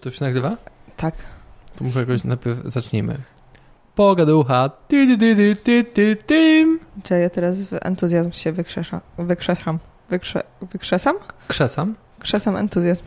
Czy 0.00 0.04
to 0.04 0.08
już 0.08 0.18
się 0.18 0.24
nagrywa? 0.24 0.56
Tak. 0.96 1.14
To 1.76 1.84
może 1.84 2.00
jakoś 2.00 2.24
najpierw 2.24 2.58
zacznijmy. 2.64 3.16
Pogaducha. 3.94 4.70
Ty, 4.88 5.06
ty, 5.06 5.18
ty, 5.18 5.36
ty, 5.36 5.56
ty, 5.56 5.84
ty, 5.84 6.16
ty. 6.16 6.66
Czy 7.02 7.18
ja 7.18 7.30
teraz 7.30 7.62
w 7.62 7.72
entuzjazm 7.82 8.32
się 8.32 8.52
wykrzeszam? 8.52 9.00
Wykrzeszam. 9.18 9.78
Wykrze, 10.10 10.42
wykrzesam? 10.72 11.16
Krzesam. 11.48 11.94
Krzesam 12.18 12.56
entuzjazm. 12.56 13.02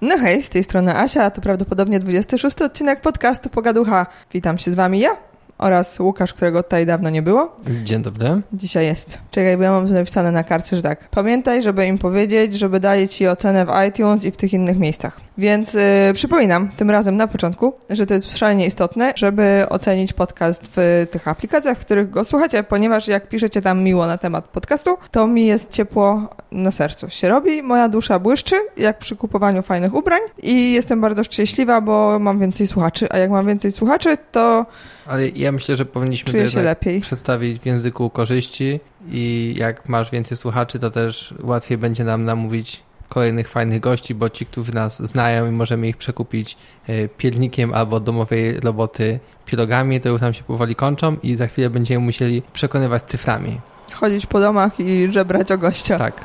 No 0.00 0.18
hej, 0.18 0.42
z 0.42 0.48
tej 0.48 0.64
strony 0.64 0.96
Asia, 0.96 1.24
a 1.24 1.30
to 1.30 1.40
prawdopodobnie 1.40 2.00
26 2.00 2.62
odcinek 2.62 3.00
podcastu 3.00 3.48
Pogaducha. 3.48 4.06
Witam 4.32 4.58
się 4.58 4.70
z 4.70 4.74
wami 4.74 5.00
ja 5.00 5.16
oraz 5.58 6.00
Łukasz, 6.00 6.32
którego 6.32 6.62
tutaj 6.62 6.86
dawno 6.86 7.10
nie 7.10 7.22
było. 7.22 7.56
Dzień 7.84 8.02
dobry. 8.02 8.40
Dzisiaj 8.52 8.86
jest. 8.86 9.18
Czekaj, 9.30 9.56
bo 9.56 9.62
ja 9.62 9.70
mam 9.70 9.92
napisane 9.92 10.32
na 10.32 10.44
karcie, 10.44 10.76
że 10.76 10.82
tak. 10.82 11.08
Pamiętaj, 11.08 11.62
żeby 11.62 11.86
im 11.86 11.98
powiedzieć, 11.98 12.52
żeby 12.52 12.80
dali 12.80 13.08
ci 13.08 13.28
ocenę 13.28 13.66
w 13.66 13.68
iTunes 13.88 14.24
i 14.24 14.30
w 14.30 14.36
tych 14.36 14.52
innych 14.52 14.78
miejscach. 14.78 15.20
Więc 15.38 15.74
yy, 15.74 15.80
przypominam 16.14 16.68
tym 16.76 16.90
razem 16.90 17.16
na 17.16 17.26
początku, 17.26 17.72
że 17.90 18.06
to 18.06 18.14
jest 18.14 18.38
szalenie 18.38 18.66
istotne, 18.66 19.12
żeby 19.16 19.66
ocenić 19.70 20.12
podcast 20.12 20.62
w 20.76 21.06
tych 21.10 21.28
aplikacjach, 21.28 21.78
w 21.78 21.80
których 21.80 22.10
go 22.10 22.24
słuchacie, 22.24 22.62
ponieważ 22.62 23.08
jak 23.08 23.28
piszecie 23.28 23.60
tam 23.60 23.82
miło 23.82 24.06
na 24.06 24.18
temat 24.18 24.44
podcastu, 24.44 24.96
to 25.10 25.26
mi 25.26 25.46
jest 25.46 25.70
ciepło 25.70 26.28
na 26.52 26.70
sercu. 26.70 27.08
Się 27.08 27.28
robi, 27.28 27.62
moja 27.62 27.88
dusza 27.88 28.18
błyszczy, 28.18 28.56
jak 28.76 28.98
przy 28.98 29.16
kupowaniu 29.16 29.62
fajnych 29.62 29.94
ubrań 29.94 30.20
i 30.42 30.72
jestem 30.72 31.00
bardzo 31.00 31.24
szczęśliwa, 31.24 31.80
bo 31.80 32.18
mam 32.18 32.38
więcej 32.38 32.66
słuchaczy, 32.66 33.06
a 33.10 33.18
jak 33.18 33.30
mam 33.30 33.46
więcej 33.46 33.72
słuchaczy, 33.72 34.16
to 34.32 34.66
Ale 35.06 35.28
ja 35.28 35.52
myślę, 35.52 35.76
że 35.76 35.84
powinniśmy 35.84 36.30
czuję 36.30 36.50
to 36.50 36.62
lepiej. 36.62 37.00
przedstawić 37.00 37.60
w 37.62 37.66
języku 37.66 38.10
korzyści 38.10 38.80
i 39.10 39.54
jak 39.58 39.88
masz 39.88 40.10
więcej 40.10 40.36
słuchaczy, 40.36 40.78
to 40.78 40.90
też 40.90 41.34
łatwiej 41.42 41.78
będzie 41.78 42.04
nam 42.04 42.24
namówić 42.24 42.82
kolejnych 43.08 43.48
fajnych 43.48 43.80
gości, 43.80 44.14
bo 44.14 44.30
ci, 44.30 44.46
którzy 44.46 44.74
nas 44.74 45.02
znają 45.02 45.46
i 45.48 45.50
możemy 45.50 45.88
ich 45.88 45.96
przekupić 45.96 46.56
e, 46.86 47.08
piernikiem 47.08 47.74
albo 47.74 48.00
domowej 48.00 48.60
roboty 48.60 49.18
pirogami, 49.46 50.00
to 50.00 50.08
już 50.08 50.20
nam 50.20 50.32
się 50.32 50.42
powoli 50.44 50.74
kończą 50.74 51.16
i 51.22 51.34
za 51.34 51.46
chwilę 51.46 51.70
będziemy 51.70 52.04
musieli 52.04 52.42
przekonywać 52.52 53.02
cyframi. 53.02 53.60
Chodzić 53.92 54.26
po 54.26 54.40
domach 54.40 54.80
i 54.80 55.08
żebrać 55.12 55.52
o 55.52 55.58
gościa. 55.58 55.98
Tak. 55.98 56.20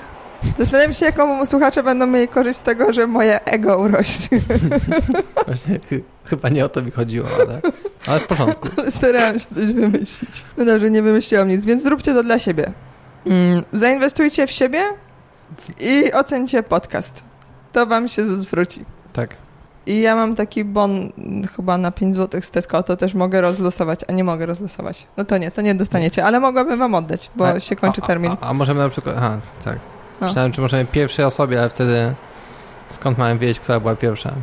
Zastanawiam 0.58 0.94
się, 0.94 1.06
jaką 1.06 1.46
słuchacze 1.46 1.84
będą 1.84 2.08
mieli 2.08 2.28
korzyść 2.28 2.60
z 2.60 2.64
tego, 2.64 2.94
że 2.94 3.08
moje 3.08 3.44
ego 3.46 3.78
urośnie. 3.78 4.40
Właśnie 5.48 5.80
chy- 5.90 6.04
chyba 6.30 6.50
nie 6.50 6.66
o 6.66 6.70
to 6.70 6.82
mi 6.82 6.92
chodziło, 6.92 7.28
ale, 7.36 7.62
ale 8.08 8.20
w 8.20 8.28
porządku. 8.28 8.68
Starałam 8.98 9.40
się 9.40 9.46
coś 9.56 9.74
wymyślić. 9.74 10.46
No 10.58 10.66
dobrze, 10.66 10.90
nie 10.90 11.02
wymyśliłam 11.02 11.48
nic, 11.48 11.66
więc 11.66 11.84
zróbcie 11.84 12.14
to 12.14 12.24
dla 12.24 12.40
siebie. 12.40 12.72
Mm, 13.26 13.64
zainwestujcie 13.74 14.48
w 14.48 14.52
siebie 14.52 14.82
i 15.80 16.14
ocencie 16.14 16.64
podcast. 16.64 17.24
To 17.72 17.86
wam 17.86 18.08
się 18.08 18.26
zwróci. 18.26 18.86
Tak. 19.14 19.36
I 19.86 20.02
ja 20.02 20.16
mam 20.16 20.36
taki 20.36 20.64
bon 20.66 21.12
chyba 21.56 21.78
na 21.78 21.92
5 21.92 22.16
zł 22.16 22.42
z 22.42 22.52
Tesco, 22.52 22.84
to 22.84 22.98
też 22.98 23.14
mogę 23.14 23.42
rozlosować, 23.42 24.00
a 24.08 24.12
nie 24.12 24.24
mogę 24.24 24.46
rozlosować. 24.46 25.08
No 25.18 25.26
to 25.26 25.38
nie, 25.38 25.52
to 25.52 25.62
nie 25.62 25.76
dostaniecie, 25.76 26.26
ale 26.26 26.40
mogłabym 26.40 26.80
wam 26.80 26.96
oddać, 26.96 27.32
bo 27.36 27.48
A- 27.50 27.60
się 27.60 27.76
kończy 27.76 28.02
a- 28.04 28.08
termin. 28.08 28.32
A, 28.42 28.50
a 28.50 28.54
możemy 28.54 28.80
na 28.80 28.90
przykład. 28.90 29.16
Aha, 29.18 29.38
tak. 29.66 29.80
No. 30.22 30.28
Myślałem, 30.28 30.52
czy 30.52 30.62
możemy 30.62 30.86
pierwszej 30.86 31.26
osobie, 31.26 31.60
ale 31.60 31.70
wtedy 31.70 32.14
skąd 32.90 33.18
mamy 33.18 33.40
wiedzieć, 33.40 33.60
która 33.60 33.80
była 33.80 33.96
pierwsza? 33.96 34.34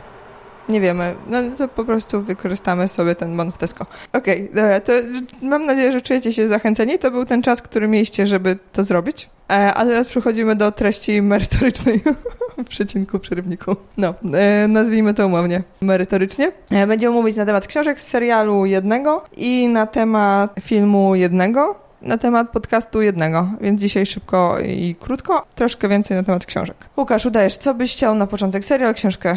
Nie 0.69 0.81
wiemy, 0.81 1.14
no 1.28 1.39
to 1.59 1.69
po 1.69 1.84
prostu 1.84 2.22
wykorzystamy 2.22 2.89
sobie 2.89 3.14
ten 3.14 3.36
bon 3.36 3.53
w 3.53 3.59
Tesco. 3.59 3.86
Okej, 4.12 4.48
dobra, 4.55 4.81
to 4.81 4.92
mam 5.42 5.67
nadzieję, 5.67 5.92
że 5.92 6.03
czujecie 6.03 6.33
się 6.33 6.48
zachęceni. 6.48 6.98
To 6.98 7.11
był 7.11 7.25
ten 7.25 7.42
czas, 7.42 7.62
który 7.62 7.89
mieliście, 7.89 8.27
żeby 8.27 8.58
to 8.73 8.84
zrobić. 8.84 9.28
E, 9.50 9.75
a 9.75 9.84
teraz 9.84 10.06
przechodzimy 10.06 10.56
do 10.56 10.73
treści 10.73 11.23
merytorycznej 11.23 12.00
przecinku, 12.69 13.19
przerywniku. 13.19 13.77
No, 13.97 14.14
e, 14.34 14.69
nazwijmy 14.69 15.14
to 15.14 15.27
umownie 15.27 15.62
merytorycznie. 15.81 16.53
E, 16.70 16.86
będziemy 16.86 17.14
mówić 17.14 17.36
na 17.36 17.47
temat 17.47 17.67
książek 17.67 18.01
z 18.01 18.06
serialu 18.06 18.67
jednego 18.67 19.25
i 19.36 19.69
na 19.69 19.86
temat 19.86 20.55
filmu 20.61 21.14
jednego, 21.14 21.75
na 22.03 22.19
temat 22.19 22.51
podcastu 22.51 23.03
jednego, 23.03 23.48
więc 23.61 23.80
dzisiaj 23.80 24.07
szybko 24.07 24.57
i 24.61 24.96
krótko, 25.01 25.46
troszkę 25.55 25.89
więcej 25.89 26.17
na 26.17 26.23
temat 26.23 26.46
książek. 26.46 26.77
Łukasz, 26.96 27.27
udajesz, 27.27 27.57
co 27.57 27.74
byś 27.74 27.92
chciał 27.92 28.14
na 28.14 28.27
początek? 28.27 28.64
Serial, 28.64 28.95
książkę? 28.95 29.36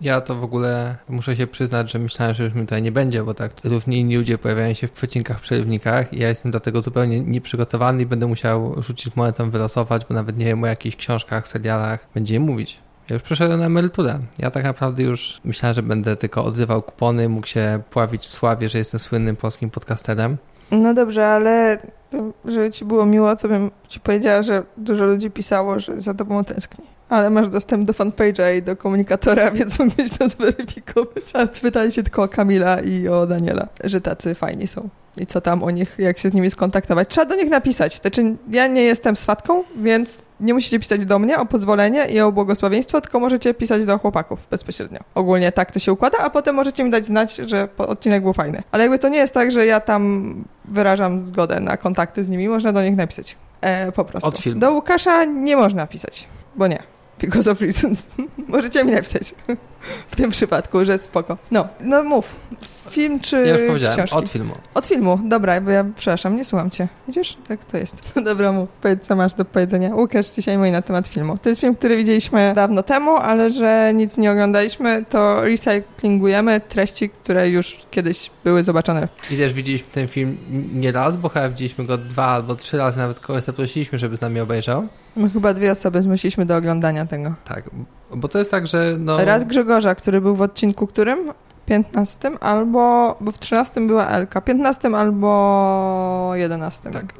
Ja 0.00 0.20
to 0.20 0.34
w 0.34 0.44
ogóle 0.44 0.96
muszę 1.08 1.36
się 1.36 1.46
przyznać, 1.46 1.92
że 1.92 1.98
myślałem, 1.98 2.34
że 2.34 2.44
już 2.44 2.54
mi 2.54 2.60
tutaj 2.60 2.82
nie 2.82 2.92
będzie, 2.92 3.24
bo 3.24 3.34
tak 3.34 3.52
równie 3.64 3.98
inni 3.98 4.16
ludzie 4.16 4.38
pojawiają 4.38 4.74
się 4.74 4.86
w 4.86 4.92
przecinkach, 4.92 5.40
przerywnikach 5.40 6.12
i 6.12 6.20
ja 6.20 6.28
jestem 6.28 6.52
do 6.52 6.60
tego 6.60 6.82
zupełnie 6.82 7.20
nieprzygotowany 7.20 8.02
i 8.02 8.06
będę 8.06 8.26
musiał 8.26 8.82
rzucić 8.82 9.16
monetą, 9.16 9.50
wylosować, 9.50 10.04
bo 10.08 10.14
nawet 10.14 10.36
nie 10.36 10.44
wiem 10.44 10.64
o 10.64 10.66
jakichś 10.66 10.96
książkach, 10.96 11.48
serialach 11.48 12.06
będziemy 12.14 12.46
mówić. 12.46 12.80
Ja 13.10 13.14
już 13.14 13.22
przeszedłem 13.22 13.60
na 13.60 13.66
emeryturę. 13.66 14.18
Ja 14.38 14.50
tak 14.50 14.64
naprawdę 14.64 15.02
już 15.02 15.40
myślałem, 15.44 15.74
że 15.74 15.82
będę 15.82 16.16
tylko 16.16 16.44
odrywał 16.44 16.82
kupony, 16.82 17.28
mógł 17.28 17.46
się 17.46 17.80
pławić 17.90 18.26
w 18.26 18.30
sławie, 18.30 18.68
że 18.68 18.78
jestem 18.78 19.00
słynnym 19.00 19.36
polskim 19.36 19.70
podcasterem. 19.70 20.36
No 20.70 20.94
dobrze, 20.94 21.26
ale 21.26 21.78
żeby 22.44 22.70
ci 22.70 22.84
było 22.84 23.06
miło, 23.06 23.36
to 23.36 23.48
bym 23.48 23.70
ci 23.88 24.00
powiedziała, 24.00 24.42
że 24.42 24.62
dużo 24.76 25.04
ludzi 25.04 25.30
pisało, 25.30 25.80
że 25.80 26.00
za 26.00 26.14
tobą 26.14 26.44
tęskni. 26.44 26.84
Ale 27.08 27.30
masz 27.30 27.48
dostęp 27.48 27.86
do 27.86 27.92
fanpage'a 27.92 28.58
i 28.58 28.62
do 28.62 28.76
komunikatora, 28.76 29.50
więc 29.58 29.78
mógłbyś 29.78 30.10
to 30.18 30.28
zweryfikować. 30.28 31.24
A 31.34 31.46
pytali 31.46 31.92
się 31.92 32.02
tylko 32.02 32.22
o 32.22 32.28
Kamila 32.28 32.80
i 32.80 33.08
o 33.08 33.26
Daniela, 33.26 33.68
że 33.84 34.00
tacy 34.00 34.34
fajni 34.34 34.66
są. 34.66 34.88
I 35.20 35.26
co 35.26 35.40
tam 35.40 35.62
o 35.62 35.70
nich, 35.70 35.94
jak 35.98 36.18
się 36.18 36.28
z 36.28 36.34
nimi 36.34 36.50
skontaktować. 36.50 37.08
Trzeba 37.08 37.24
do 37.24 37.34
nich 37.34 37.50
napisać. 37.50 38.00
Znaczy, 38.00 38.36
ja 38.50 38.66
nie 38.66 38.82
jestem 38.82 39.16
swatką, 39.16 39.62
więc 39.76 40.22
nie 40.40 40.54
musicie 40.54 40.80
pisać 40.80 41.04
do 41.04 41.18
mnie 41.18 41.38
o 41.38 41.46
pozwolenie 41.46 42.06
i 42.06 42.20
o 42.20 42.32
błogosławieństwo, 42.32 43.00
tylko 43.00 43.20
możecie 43.20 43.54
pisać 43.54 43.84
do 43.84 43.98
chłopaków 43.98 44.46
bezpośrednio. 44.50 44.98
Ogólnie 45.14 45.52
tak 45.52 45.72
to 45.72 45.78
się 45.78 45.92
układa, 45.92 46.18
a 46.18 46.30
potem 46.30 46.54
możecie 46.54 46.84
mi 46.84 46.90
dać 46.90 47.06
znać, 47.06 47.36
że 47.36 47.68
odcinek 47.78 48.22
był 48.22 48.32
fajny. 48.32 48.62
Ale 48.72 48.82
jakby 48.82 48.98
to 48.98 49.08
nie 49.08 49.18
jest 49.18 49.34
tak, 49.34 49.52
że 49.52 49.66
ja 49.66 49.80
tam 49.80 50.34
wyrażam 50.64 51.26
zgodę 51.26 51.60
na 51.60 51.76
kontakty 51.76 52.24
z 52.24 52.28
nimi, 52.28 52.48
można 52.48 52.72
do 52.72 52.82
nich 52.82 52.96
napisać. 52.96 53.36
E, 53.60 53.92
po 53.92 54.04
prostu. 54.04 54.28
Od 54.28 54.38
filmu. 54.38 54.60
Do 54.60 54.72
Łukasza 54.72 55.24
nie 55.24 55.56
można 55.56 55.86
pisać, 55.86 56.28
bo 56.56 56.66
nie. 56.66 56.97
Because 57.18 57.50
of 57.50 57.60
reasons. 57.60 58.10
Możecie 58.48 58.84
mi 58.84 58.92
napisać 58.92 59.34
w 60.10 60.16
tym 60.16 60.30
przypadku, 60.30 60.84
że 60.84 60.98
spoko. 60.98 61.38
No, 61.50 61.68
no 61.80 62.02
mów. 62.02 62.36
Film 62.90 63.20
czy 63.20 63.36
Ja 63.36 63.58
już 63.58 63.68
powiedziałem, 63.68 63.96
książki? 63.96 64.16
od 64.16 64.28
filmu. 64.28 64.54
Od 64.74 64.86
filmu, 64.86 65.20
dobra, 65.24 65.60
bo 65.60 65.70
ja 65.70 65.84
przepraszam, 65.96 66.36
nie 66.36 66.44
słucham 66.44 66.70
cię. 66.70 66.88
Widzisz? 67.08 67.36
Tak 67.48 67.64
to 67.64 67.76
jest. 67.76 68.12
Dobra, 68.24 68.52
mów, 68.52 68.68
powiedz 68.82 69.06
co 69.06 69.16
masz 69.16 69.34
do 69.34 69.44
powiedzenia. 69.44 69.94
Łukasz 69.94 70.30
dzisiaj 70.30 70.58
mówi 70.58 70.70
na 70.70 70.82
temat 70.82 71.08
filmu. 71.08 71.38
To 71.38 71.48
jest 71.48 71.60
film, 71.60 71.74
który 71.74 71.96
widzieliśmy 71.96 72.52
dawno 72.54 72.82
temu, 72.82 73.16
ale 73.16 73.50
że 73.50 73.92
nic 73.94 74.16
nie 74.16 74.32
oglądaliśmy, 74.32 75.04
to 75.10 75.40
recyklingujemy 75.40 76.60
treści, 76.60 77.08
które 77.10 77.50
już 77.50 77.76
kiedyś 77.90 78.30
były 78.44 78.64
zobaczone. 78.64 79.08
I 79.30 79.36
też 79.36 79.52
widzieliśmy 79.52 79.88
ten 79.92 80.08
film 80.08 80.36
nie 80.74 80.92
raz, 80.92 81.16
bo 81.16 81.28
chyba 81.28 81.48
widzieliśmy 81.48 81.84
go 81.84 81.98
dwa 81.98 82.26
albo 82.26 82.54
trzy 82.54 82.76
razy, 82.78 82.98
nawet 82.98 83.20
kogoś 83.20 83.44
zaprosiliśmy, 83.44 83.98
żeby 83.98 84.16
z 84.16 84.20
nami 84.20 84.40
obejrzał. 84.40 84.88
My 85.16 85.30
chyba 85.30 85.54
dwie 85.54 85.72
osoby 85.72 86.02
zmusiliśmy 86.02 86.46
do 86.46 86.56
oglądania 86.56 87.06
tego. 87.06 87.34
Tak, 87.44 87.62
bo 88.14 88.28
to 88.28 88.38
jest 88.38 88.50
tak, 88.50 88.66
że 88.66 88.96
no... 88.98 89.24
Raz 89.24 89.44
Grzegorza, 89.44 89.94
który 89.94 90.20
był 90.20 90.36
w 90.36 90.42
odcinku 90.42 90.86
którym? 90.86 91.18
15 91.68 92.30
albo, 92.40 93.16
bo 93.20 93.30
w 93.30 93.38
13 93.38 93.86
była 93.86 94.08
Elka, 94.08 94.40
15 94.40 94.88
albo 94.96 96.30
11. 96.34 96.90
Tak, 96.90 97.14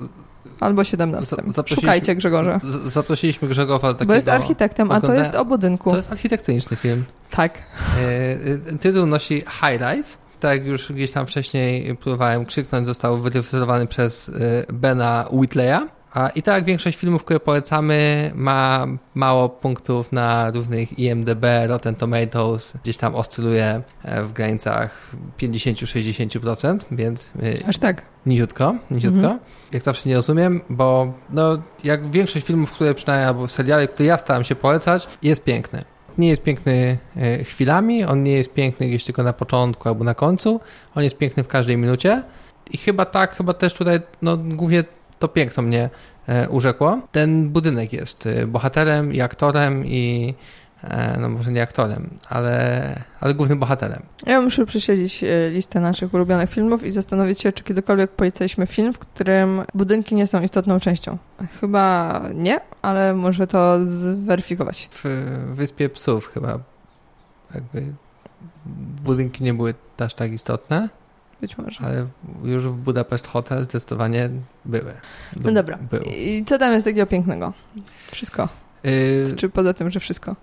Albo 0.60 0.84
17. 0.84 1.36
Za- 1.36 1.42
zaprosiliśmy- 1.52 1.80
Szukajcie 1.80 2.14
Grzegorza. 2.16 2.60
z- 2.64 2.92
zaprosiliśmy 2.92 3.48
Grzegorza 3.48 3.88
takiego... 3.92 4.06
Bo 4.08 4.14
jest 4.14 4.28
architektem, 4.28 4.90
a 4.92 5.00
to 5.00 5.14
jest 5.14 5.34
o 5.34 5.44
budynku. 5.44 5.90
To 5.90 5.96
jest 5.96 6.12
architektoniczny 6.12 6.76
film. 6.76 7.04
Tak. 7.30 7.58
E, 7.58 8.72
e, 8.74 8.78
Tytuł 8.78 9.06
nosi 9.06 9.34
High 9.40 9.80
Rise. 9.80 10.16
Tak 10.40 10.58
jak 10.58 10.66
już 10.66 10.92
gdzieś 10.92 11.10
tam 11.10 11.26
wcześniej 11.26 11.96
próbowałem 11.96 12.44
krzyknąć, 12.44 12.86
został 12.86 13.18
wyreżyserowany 13.18 13.86
przez 13.86 14.28
e, 14.28 14.32
Bena 14.72 15.24
Whitleya. 15.32 15.78
A 16.14 16.28
I 16.28 16.42
tak 16.42 16.64
większość 16.64 16.98
filmów, 16.98 17.24
które 17.24 17.40
polecamy, 17.40 18.30
ma 18.34 18.86
mało 19.14 19.48
punktów 19.48 20.12
na 20.12 20.50
różnych 20.50 20.98
IMDB, 20.98 21.44
Rotten 21.66 21.94
Tomatoes, 21.94 22.74
gdzieś 22.82 22.96
tam 22.96 23.14
oscyluje 23.14 23.82
e, 24.02 24.22
w 24.22 24.32
granicach 24.32 25.10
50-60%, 25.38 26.78
więc 26.90 27.32
e, 27.42 27.68
Aż 27.68 27.78
tak. 27.78 28.02
Niziutko, 28.26 28.74
niziutko. 28.90 29.18
Mhm. 29.18 29.38
Jak 29.72 29.82
zawsze 29.82 30.08
nie 30.08 30.14
rozumiem, 30.14 30.60
bo 30.70 31.12
no, 31.30 31.62
jak 31.84 32.10
większość 32.10 32.46
filmów, 32.46 32.72
które 32.72 32.94
przynajmniej, 32.94 33.28
albo 33.28 33.48
seriale, 33.48 33.88
które 33.88 34.06
ja 34.06 34.18
staram 34.18 34.44
się 34.44 34.54
polecać, 34.54 35.08
jest 35.22 35.44
piękny. 35.44 35.82
Nie 36.18 36.28
jest 36.28 36.42
piękny 36.42 36.98
e, 37.16 37.44
chwilami, 37.44 38.04
on 38.04 38.22
nie 38.22 38.32
jest 38.32 38.54
piękny 38.54 38.88
gdzieś 38.88 39.04
tylko 39.04 39.22
na 39.22 39.32
początku 39.32 39.88
albo 39.88 40.04
na 40.04 40.14
końcu, 40.14 40.60
on 40.94 41.04
jest 41.04 41.18
piękny 41.18 41.44
w 41.44 41.48
każdej 41.48 41.76
minucie 41.76 42.22
i 42.70 42.76
chyba 42.78 43.04
tak, 43.04 43.36
chyba 43.36 43.54
też 43.54 43.74
tutaj, 43.74 44.00
no 44.22 44.36
głównie 44.36 44.84
to 45.18 45.28
piękno 45.28 45.62
mnie 45.62 45.90
urzekło. 46.50 47.00
Ten 47.12 47.50
budynek 47.50 47.92
jest 47.92 48.26
e, 48.26 48.46
bohaterem 48.46 49.12
i 49.14 49.20
aktorem 49.20 49.86
i 49.86 50.34
e, 50.82 51.18
no 51.20 51.28
może 51.28 51.52
nie 51.52 51.62
aktorem, 51.62 52.10
ale, 52.28 52.96
ale 53.20 53.34
głównym 53.34 53.58
bohaterem. 53.58 54.02
Ja 54.26 54.40
muszę 54.40 54.66
prześledzić 54.66 55.24
e, 55.24 55.50
listę 55.50 55.80
naszych 55.80 56.14
ulubionych 56.14 56.50
filmów 56.50 56.84
i 56.84 56.90
zastanowić 56.90 57.40
się, 57.40 57.52
czy 57.52 57.64
kiedykolwiek 57.64 58.10
polecaliśmy 58.10 58.66
film, 58.66 58.92
w 58.92 58.98
którym 58.98 59.62
budynki 59.74 60.14
nie 60.14 60.26
są 60.26 60.42
istotną 60.42 60.80
częścią. 60.80 61.18
Chyba 61.60 62.20
nie, 62.34 62.60
ale 62.82 63.14
muszę 63.14 63.46
to 63.46 63.86
zweryfikować. 63.86 64.88
W 64.92 65.04
Wyspie 65.54 65.88
Psów 65.88 66.26
chyba 66.26 66.58
jakby 67.54 67.82
budynki 69.04 69.44
nie 69.44 69.54
były 69.54 69.74
aż 69.98 70.14
tak 70.14 70.32
istotne, 70.32 70.88
Być 71.40 71.58
może. 71.58 71.84
ale 71.84 72.06
już 72.44 72.64
w 72.64 72.72
Budapest 72.72 73.26
Hotel 73.26 73.64
zdecydowanie 73.64 74.30
były. 74.64 74.92
No 75.44 75.52
dobra. 75.52 75.78
Był. 75.90 76.00
I 76.16 76.44
co 76.46 76.58
tam 76.58 76.72
jest 76.72 76.84
takiego 76.84 77.06
pięknego? 77.06 77.52
Wszystko. 78.10 78.48
Y, 78.86 79.36
Czy 79.36 79.48
poza 79.48 79.74
tym, 79.74 79.90
że 79.90 80.00
wszystko? 80.00 80.36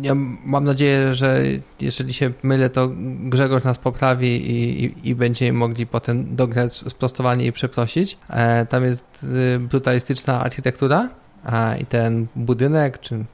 Ja 0.00 0.14
mam 0.44 0.64
nadzieję, 0.64 1.14
że 1.14 1.42
jeżeli 1.80 2.14
się 2.14 2.32
mylę, 2.42 2.70
to 2.70 2.90
Grzegorz 3.20 3.64
nas 3.64 3.78
poprawi 3.78 4.50
i, 4.50 4.84
i, 4.84 5.08
i 5.08 5.14
będziemy 5.14 5.52
mogli 5.58 5.86
potem 5.86 6.36
dograć 6.36 6.72
sprostowanie 6.74 7.46
i 7.46 7.52
przeprosić. 7.52 8.18
E, 8.30 8.66
tam 8.66 8.84
jest 8.84 9.26
y, 9.56 9.58
brutalistyczna 9.58 10.40
architektura 10.40 11.08
a, 11.44 11.76
i 11.76 11.86
ten 11.86 12.26
budynek, 12.36 13.00
czy 13.00 13.24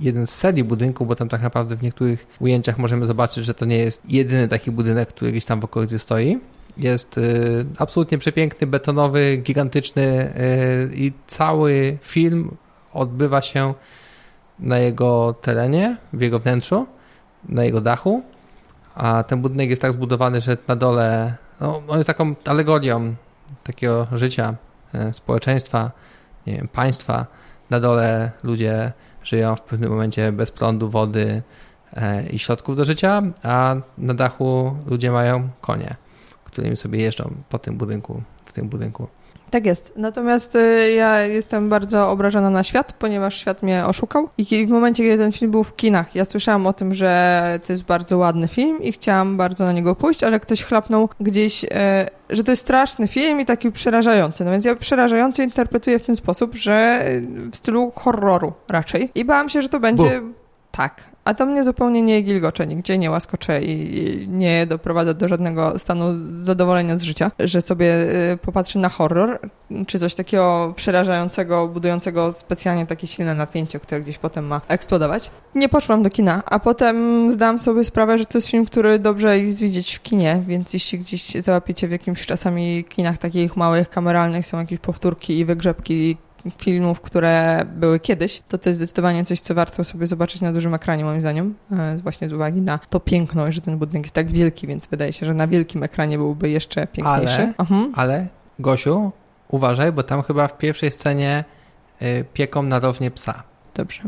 jeden 0.00 0.26
z 0.26 0.30
serii 0.30 0.64
budynków, 0.64 1.08
bo 1.08 1.14
tam 1.14 1.28
tak 1.28 1.42
naprawdę 1.42 1.76
w 1.76 1.82
niektórych 1.82 2.26
ujęciach 2.40 2.78
możemy 2.78 3.06
zobaczyć, 3.06 3.44
że 3.44 3.54
to 3.54 3.64
nie 3.64 3.78
jest 3.78 4.02
jedyny 4.08 4.48
taki 4.48 4.70
budynek, 4.70 5.08
który 5.08 5.30
gdzieś 5.30 5.44
tam 5.44 5.60
w 5.60 5.64
okolicy 5.64 5.98
stoi. 5.98 6.38
Jest 6.76 7.18
y, 7.18 7.66
absolutnie 7.78 8.18
przepiękny, 8.18 8.66
betonowy, 8.66 9.36
gigantyczny 9.36 10.02
y, 10.02 10.90
i 10.94 11.12
cały 11.26 11.98
film 12.02 12.56
odbywa 12.92 13.42
się 13.42 13.74
na 14.58 14.78
jego 14.78 15.34
terenie, 15.42 15.96
w 16.12 16.20
jego 16.20 16.38
wnętrzu, 16.38 16.86
na 17.48 17.64
jego 17.64 17.80
dachu, 17.80 18.22
a 18.94 19.22
ten 19.22 19.42
budynek 19.42 19.70
jest 19.70 19.82
tak 19.82 19.92
zbudowany, 19.92 20.40
że 20.40 20.56
na 20.68 20.76
dole 20.76 21.34
no, 21.60 21.82
on 21.88 21.96
jest 21.96 22.06
taką 22.06 22.34
alegorią 22.44 23.14
takiego 23.64 24.06
życia, 24.12 24.54
e, 24.94 25.12
społeczeństwa, 25.12 25.90
nie 26.46 26.56
wiem, 26.56 26.68
państwa. 26.68 27.26
Na 27.70 27.80
dole 27.80 28.30
ludzie 28.42 28.92
żyją 29.24 29.56
w 29.56 29.62
pewnym 29.62 29.90
momencie 29.90 30.32
bez 30.32 30.50
prądu, 30.50 30.90
wody 30.90 31.42
e, 31.92 32.26
i 32.26 32.38
środków 32.38 32.76
do 32.76 32.84
życia, 32.84 33.22
a 33.42 33.76
na 33.98 34.14
dachu 34.14 34.76
ludzie 34.86 35.10
mają 35.10 35.48
konie, 35.60 35.96
którymi 36.44 36.76
sobie 36.76 37.00
jeżdżą 37.00 37.34
po 37.48 37.58
tym 37.58 37.76
budynku, 37.76 38.22
w 38.44 38.52
tym 38.52 38.68
budynku. 38.68 39.08
Tak 39.52 39.66
jest. 39.66 39.92
Natomiast 39.96 40.56
y, 40.56 40.92
ja 40.92 41.20
jestem 41.20 41.68
bardzo 41.68 42.10
obrażona 42.10 42.50
na 42.50 42.62
świat, 42.62 42.92
ponieważ 42.92 43.36
świat 43.36 43.62
mnie 43.62 43.86
oszukał. 43.86 44.28
I 44.38 44.66
w 44.66 44.70
momencie, 44.70 45.04
kiedy 45.04 45.22
ten 45.22 45.32
film 45.32 45.50
był 45.50 45.64
w 45.64 45.76
kinach, 45.76 46.14
ja 46.14 46.24
słyszałam 46.24 46.66
o 46.66 46.72
tym, 46.72 46.94
że 46.94 47.60
to 47.66 47.72
jest 47.72 47.82
bardzo 47.82 48.18
ładny 48.18 48.48
film 48.48 48.82
i 48.82 48.92
chciałam 48.92 49.36
bardzo 49.36 49.64
na 49.64 49.72
niego 49.72 49.94
pójść, 49.94 50.24
ale 50.24 50.40
ktoś 50.40 50.64
chlapnął 50.64 51.08
gdzieś, 51.20 51.64
y, 51.64 51.68
że 52.30 52.44
to 52.44 52.52
jest 52.52 52.62
straszny 52.62 53.08
film 53.08 53.40
i 53.40 53.44
taki 53.44 53.72
przerażający. 53.72 54.44
No 54.44 54.50
więc 54.50 54.64
ja 54.64 54.76
przerażający 54.76 55.42
interpretuję 55.42 55.98
w 55.98 56.02
ten 56.02 56.16
sposób, 56.16 56.54
że 56.54 57.06
y, 57.08 57.50
w 57.50 57.56
stylu 57.56 57.92
horroru 57.96 58.52
raczej. 58.68 59.10
I 59.14 59.24
bałam 59.24 59.48
się, 59.48 59.62
że 59.62 59.68
to 59.68 59.80
będzie... 59.80 60.22
Tak, 60.70 61.11
a 61.24 61.34
to 61.34 61.46
mnie 61.46 61.64
zupełnie 61.64 62.02
nie 62.02 62.22
gilgocze, 62.22 62.66
nigdzie 62.66 62.98
nie 62.98 63.10
łaskocze 63.10 63.62
i 63.62 64.28
nie 64.28 64.66
doprowadza 64.66 65.14
do 65.14 65.28
żadnego 65.28 65.78
stanu 65.78 66.04
zadowolenia 66.42 66.98
z 66.98 67.02
życia, 67.02 67.30
że 67.38 67.62
sobie 67.62 67.94
y, 68.32 68.36
popatrzy 68.36 68.78
na 68.78 68.88
horror, 68.88 69.38
czy 69.86 69.98
coś 69.98 70.14
takiego 70.14 70.72
przerażającego, 70.76 71.68
budującego 71.68 72.32
specjalnie 72.32 72.86
takie 72.86 73.06
silne 73.06 73.34
napięcie, 73.34 73.80
które 73.80 74.00
gdzieś 74.00 74.18
potem 74.18 74.46
ma 74.46 74.60
eksplodować. 74.68 75.30
Nie 75.54 75.68
poszłam 75.68 76.02
do 76.02 76.10
kina, 76.10 76.42
a 76.46 76.58
potem 76.58 77.28
zdałam 77.32 77.60
sobie 77.60 77.84
sprawę, 77.84 78.18
że 78.18 78.26
to 78.26 78.38
jest 78.38 78.48
film, 78.48 78.66
który 78.66 78.98
dobrze 78.98 79.38
jest 79.38 79.60
widzieć 79.60 79.94
w 79.94 80.02
kinie, 80.02 80.42
więc 80.46 80.74
jeśli 80.74 80.98
gdzieś 80.98 81.30
załapiecie 81.30 81.88
w 81.88 81.90
jakimś 81.90 82.26
czasami 82.26 82.84
kinach 82.84 83.18
takich 83.18 83.56
małych, 83.56 83.88
kameralnych, 83.88 84.46
są 84.46 84.58
jakieś 84.58 84.78
powtórki 84.78 85.38
i 85.38 85.44
wygrzebki 85.44 86.16
filmów, 86.58 87.00
które 87.00 87.64
były 87.76 88.00
kiedyś, 88.00 88.42
to 88.48 88.58
to 88.58 88.68
jest 88.68 88.78
zdecydowanie 88.78 89.24
coś, 89.24 89.40
co 89.40 89.54
warto 89.54 89.84
sobie 89.84 90.06
zobaczyć 90.06 90.40
na 90.40 90.52
dużym 90.52 90.74
ekranie, 90.74 91.04
moim 91.04 91.20
zdaniem. 91.20 91.54
E, 91.72 91.96
właśnie 91.96 92.28
z 92.28 92.32
uwagi 92.32 92.60
na 92.60 92.78
to 92.78 93.00
piękno, 93.00 93.52
że 93.52 93.60
ten 93.60 93.78
budynek 93.78 94.02
jest 94.02 94.14
tak 94.14 94.30
wielki, 94.30 94.66
więc 94.66 94.86
wydaje 94.86 95.12
się, 95.12 95.26
że 95.26 95.34
na 95.34 95.46
wielkim 95.46 95.82
ekranie 95.82 96.18
byłby 96.18 96.50
jeszcze 96.50 96.86
piękniejszy. 96.86 97.34
Ale, 97.34 97.54
mhm. 97.58 97.92
ale 97.94 98.26
Gosiu, 98.58 99.12
uważaj, 99.48 99.92
bo 99.92 100.02
tam 100.02 100.22
chyba 100.22 100.48
w 100.48 100.58
pierwszej 100.58 100.90
scenie 100.90 101.44
y, 102.02 102.24
pieką 102.32 102.62
narożnie 102.62 103.10
psa. 103.10 103.42
Dobrze. 103.74 104.02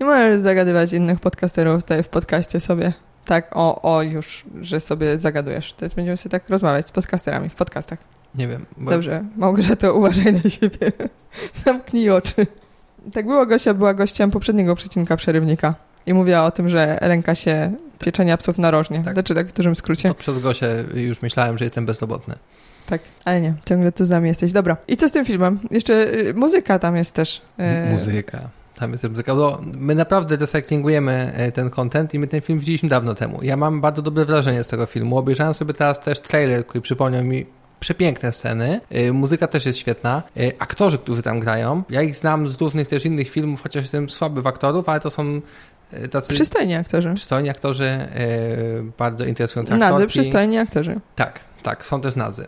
Nie 0.00 0.06
możesz 0.06 0.40
zagadywać 0.40 0.92
innych 0.92 1.20
podcasterów 1.20 1.82
tutaj 1.82 2.02
w 2.02 2.08
podcaście 2.08 2.60
sobie. 2.60 2.92
Tak, 3.24 3.56
o, 3.56 3.82
o, 3.82 4.02
już, 4.02 4.44
że 4.60 4.80
sobie 4.80 5.18
zagadujesz. 5.18 5.74
Teraz 5.74 5.94
będziemy 5.94 6.16
sobie 6.16 6.30
tak 6.30 6.48
rozmawiać 6.48 6.86
z 6.86 6.92
podcasterami 6.92 7.48
w 7.48 7.54
podcastach. 7.54 7.98
Nie 8.34 8.48
wiem. 8.48 8.66
Bo... 8.76 8.90
Dobrze, 8.90 9.24
Małgorzato, 9.36 9.94
uważaj 9.94 10.32
na 10.32 10.50
siebie. 10.50 10.92
Zamknij 11.64 12.10
oczy. 12.10 12.46
Tak 13.12 13.26
było, 13.26 13.46
Gosia 13.46 13.74
była 13.74 13.94
gościem 13.94 14.30
poprzedniego 14.30 14.76
przecinka 14.76 15.16
Przerywnika 15.16 15.74
i 16.06 16.14
mówiła 16.14 16.44
o 16.44 16.50
tym, 16.50 16.68
że 16.68 16.98
lęka 17.02 17.34
się 17.34 17.72
pieczenia 17.98 18.36
psów 18.36 18.58
narożnie. 18.58 19.02
Tak. 19.04 19.12
Znaczy 19.12 19.34
tak 19.34 19.46
w 19.46 19.52
dużym 19.52 19.74
skrócie. 19.74 20.08
To 20.08 20.14
przez 20.14 20.38
Gosię 20.38 20.84
już 20.94 21.22
myślałem, 21.22 21.58
że 21.58 21.64
jestem 21.64 21.86
bezrobotny. 21.86 22.34
Tak, 22.86 23.00
ale 23.24 23.40
nie, 23.40 23.54
ciągle 23.66 23.92
tu 23.92 24.04
z 24.04 24.08
nami 24.08 24.28
jesteś. 24.28 24.52
Dobra, 24.52 24.76
i 24.88 24.96
co 24.96 25.08
z 25.08 25.12
tym 25.12 25.24
filmem? 25.24 25.58
Jeszcze 25.70 26.14
y, 26.14 26.34
muzyka 26.34 26.78
tam 26.78 26.96
jest 26.96 27.14
też. 27.14 27.42
Y... 27.88 27.92
Muzyka. 27.92 28.50
Tam 28.74 28.92
jest 28.92 29.04
muzyka. 29.04 29.34
No, 29.34 29.60
my 29.64 29.94
naprawdę 29.94 30.36
recyklingujemy 30.36 31.32
y, 31.48 31.52
ten 31.52 31.70
content 31.70 32.14
i 32.14 32.18
my 32.18 32.26
ten 32.26 32.40
film 32.40 32.58
widzieliśmy 32.58 32.88
dawno 32.88 33.14
temu. 33.14 33.42
Ja 33.42 33.56
mam 33.56 33.80
bardzo 33.80 34.02
dobre 34.02 34.24
wrażenie 34.24 34.64
z 34.64 34.68
tego 34.68 34.86
filmu. 34.86 35.18
Obejrzałem 35.18 35.54
sobie 35.54 35.74
teraz 35.74 36.00
też 36.00 36.20
trailer, 36.20 36.66
który 36.66 36.80
przypomniał 36.80 37.24
mi 37.24 37.46
przepiękne 37.80 38.32
sceny. 38.32 38.80
Y, 38.94 39.12
muzyka 39.12 39.46
też 39.46 39.66
jest 39.66 39.78
świetna. 39.78 40.22
Y, 40.36 40.52
aktorzy, 40.58 40.98
którzy 40.98 41.22
tam 41.22 41.40
grają, 41.40 41.82
ja 41.90 42.02
ich 42.02 42.16
znam 42.16 42.48
z 42.48 42.60
różnych 42.60 42.88
też 42.88 43.06
innych 43.06 43.30
filmów, 43.30 43.62
chociaż 43.62 43.82
jestem 43.82 44.10
słaby 44.10 44.42
w 44.42 44.46
aktorów, 44.46 44.88
ale 44.88 45.00
to 45.00 45.10
są 45.10 45.40
y, 45.92 46.08
tacy... 46.08 46.34
Przystojni 46.34 46.74
aktorzy. 46.74 47.14
Przystojni 47.14 47.50
aktorzy, 47.50 47.98
bardzo 48.98 49.24
interesujący 49.24 49.74
aktorzy. 49.74 49.92
Nadzy, 49.92 50.06
przystojni 50.06 50.58
aktorzy. 50.58 50.96
Tak, 51.16 51.40
tak, 51.62 51.86
są 51.86 52.00
też 52.00 52.16
nadzy 52.16 52.46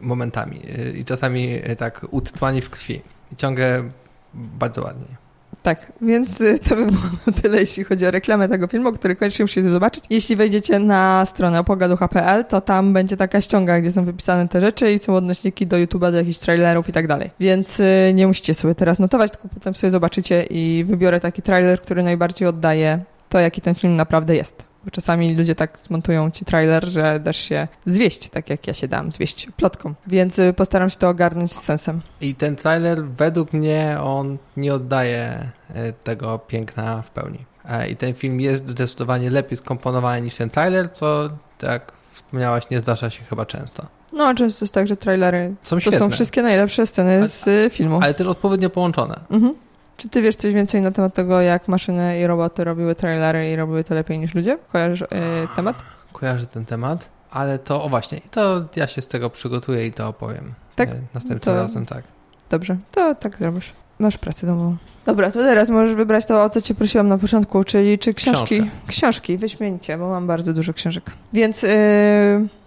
momentami 0.00 0.62
i 0.94 1.04
czasami 1.04 1.60
tak 1.78 2.06
utytułani 2.10 2.60
w 2.60 2.70
krwi. 2.70 3.02
I 3.32 3.36
ciągle 3.36 3.90
bardzo 4.34 4.82
ładnie. 4.82 5.21
Tak, 5.62 5.92
więc 6.00 6.40
y, 6.40 6.58
to 6.58 6.76
by 6.76 6.86
było 6.86 7.02
na 7.26 7.32
tyle, 7.42 7.60
jeśli 7.60 7.84
chodzi 7.84 8.06
o 8.06 8.10
reklamę 8.10 8.48
tego 8.48 8.66
filmu, 8.66 8.92
który 8.92 9.16
koniecznie 9.16 9.44
musicie 9.44 9.70
zobaczyć. 9.70 10.04
Jeśli 10.10 10.36
wejdziecie 10.36 10.78
na 10.78 11.26
stronę 11.26 11.60
opogaducha.pl, 11.60 12.44
to 12.44 12.60
tam 12.60 12.92
będzie 12.92 13.16
taka 13.16 13.40
ściąga, 13.40 13.80
gdzie 13.80 13.92
są 13.92 14.04
wypisane 14.04 14.48
te 14.48 14.60
rzeczy 14.60 14.92
i 14.92 14.98
są 14.98 15.14
odnośniki 15.14 15.66
do 15.66 15.76
YouTube'a, 15.76 16.10
do 16.10 16.16
jakichś 16.16 16.38
trailerów 16.38 16.88
i 16.88 16.92
tak 16.92 17.06
dalej. 17.06 17.30
Więc 17.40 17.80
y, 17.80 18.12
nie 18.14 18.26
musicie 18.26 18.54
sobie 18.54 18.74
teraz 18.74 18.98
notować, 18.98 19.30
tylko 19.30 19.48
potem 19.48 19.74
sobie 19.74 19.90
zobaczycie 19.90 20.46
i 20.50 20.84
wybiorę 20.88 21.20
taki 21.20 21.42
trailer, 21.42 21.80
który 21.80 22.02
najbardziej 22.02 22.48
oddaje 22.48 22.98
to, 23.28 23.40
jaki 23.40 23.60
ten 23.60 23.74
film 23.74 23.96
naprawdę 23.96 24.36
jest. 24.36 24.71
Bo 24.84 24.90
czasami 24.90 25.34
ludzie 25.34 25.54
tak 25.54 25.78
zmontują 25.78 26.30
ci 26.30 26.44
trailer, 26.44 26.88
że 26.88 27.20
dasz 27.20 27.36
się 27.36 27.68
zwieść, 27.86 28.28
tak 28.28 28.50
jak 28.50 28.66
ja 28.66 28.74
się 28.74 28.88
dam, 28.88 29.12
zwieść 29.12 29.48
plotką. 29.56 29.94
Więc 30.06 30.38
y, 30.38 30.52
postaram 30.52 30.90
się 30.90 30.96
to 30.96 31.08
ogarnąć 31.08 31.52
z 31.52 31.62
sensem. 31.62 32.00
I 32.20 32.34
ten 32.34 32.56
trailer 32.56 33.04
według 33.04 33.52
mnie 33.52 33.98
on 34.02 34.38
nie 34.56 34.74
oddaje 34.74 35.50
y, 35.70 35.92
tego 36.04 36.38
piękna 36.38 37.02
w 37.02 37.10
pełni. 37.10 37.44
E, 37.68 37.88
I 37.88 37.96
ten 37.96 38.14
film 38.14 38.40
jest 38.40 38.68
zdecydowanie 38.68 39.30
lepiej 39.30 39.56
skomponowany 39.56 40.22
niż 40.22 40.34
ten 40.34 40.50
trailer, 40.50 40.92
co 40.92 41.30
tak 41.58 41.92
wspomniałaś, 42.10 42.70
nie 42.70 42.80
zdarza 42.80 43.10
się 43.10 43.24
chyba 43.24 43.46
często. 43.46 43.86
No, 44.12 44.34
często 44.34 44.64
jest 44.64 44.74
tak, 44.74 44.86
że 44.86 44.96
trailery 44.96 45.54
są 45.62 45.78
to 45.78 45.98
są 45.98 46.10
wszystkie 46.10 46.42
najlepsze 46.42 46.86
sceny 46.86 47.28
z 47.28 47.46
y, 47.48 47.70
filmu. 47.70 47.98
Ale 48.02 48.14
też 48.14 48.26
odpowiednio 48.26 48.70
połączone. 48.70 49.20
Mhm. 49.30 49.54
Czy 50.02 50.08
ty 50.08 50.22
wiesz 50.22 50.36
coś 50.36 50.54
więcej 50.54 50.80
na 50.82 50.90
temat 50.90 51.14
tego, 51.14 51.40
jak 51.40 51.68
maszyny 51.68 52.20
i 52.20 52.26
roboty 52.26 52.64
robiły 52.64 52.94
trailery 52.94 53.50
i 53.50 53.56
robiły 53.56 53.84
to 53.84 53.94
lepiej 53.94 54.18
niż 54.18 54.34
ludzie? 54.34 54.58
Kojarzysz 54.68 55.00
yy, 55.00 55.08
temat? 55.56 55.76
Kojarzę 56.12 56.46
ten 56.46 56.64
temat, 56.64 57.08
ale 57.30 57.58
to, 57.58 57.84
o 57.84 57.88
właśnie, 57.88 58.18
i 58.18 58.28
to 58.28 58.64
ja 58.76 58.86
się 58.86 59.02
z 59.02 59.06
tego 59.06 59.30
przygotuję 59.30 59.86
i 59.86 59.92
to 59.92 60.08
opowiem. 60.08 60.54
Tak? 60.76 60.88
Yy, 60.88 61.00
następnym 61.14 61.40
to... 61.40 61.54
razem, 61.54 61.86
tak. 61.86 62.04
Dobrze, 62.50 62.76
to 62.92 63.14
tak 63.14 63.38
zrobisz. 63.38 63.72
Masz 63.98 64.18
pracę 64.18 64.46
domową. 64.46 64.76
Dobra, 65.06 65.30
to 65.30 65.40
teraz 65.40 65.70
możesz 65.70 65.94
wybrać 65.94 66.26
to, 66.26 66.44
o 66.44 66.50
co 66.50 66.60
cię 66.60 66.74
prosiłam 66.74 67.08
na 67.08 67.18
początku, 67.18 67.64
czyli 67.64 67.98
czy 67.98 68.14
książki. 68.14 68.56
Książkę. 68.58 68.76
Książki, 68.86 69.38
wyśmienicie, 69.38 69.98
bo 69.98 70.08
mam 70.08 70.26
bardzo 70.26 70.52
dużo 70.52 70.72
książek. 70.72 71.04
Więc 71.32 71.62
yy, 71.62 71.68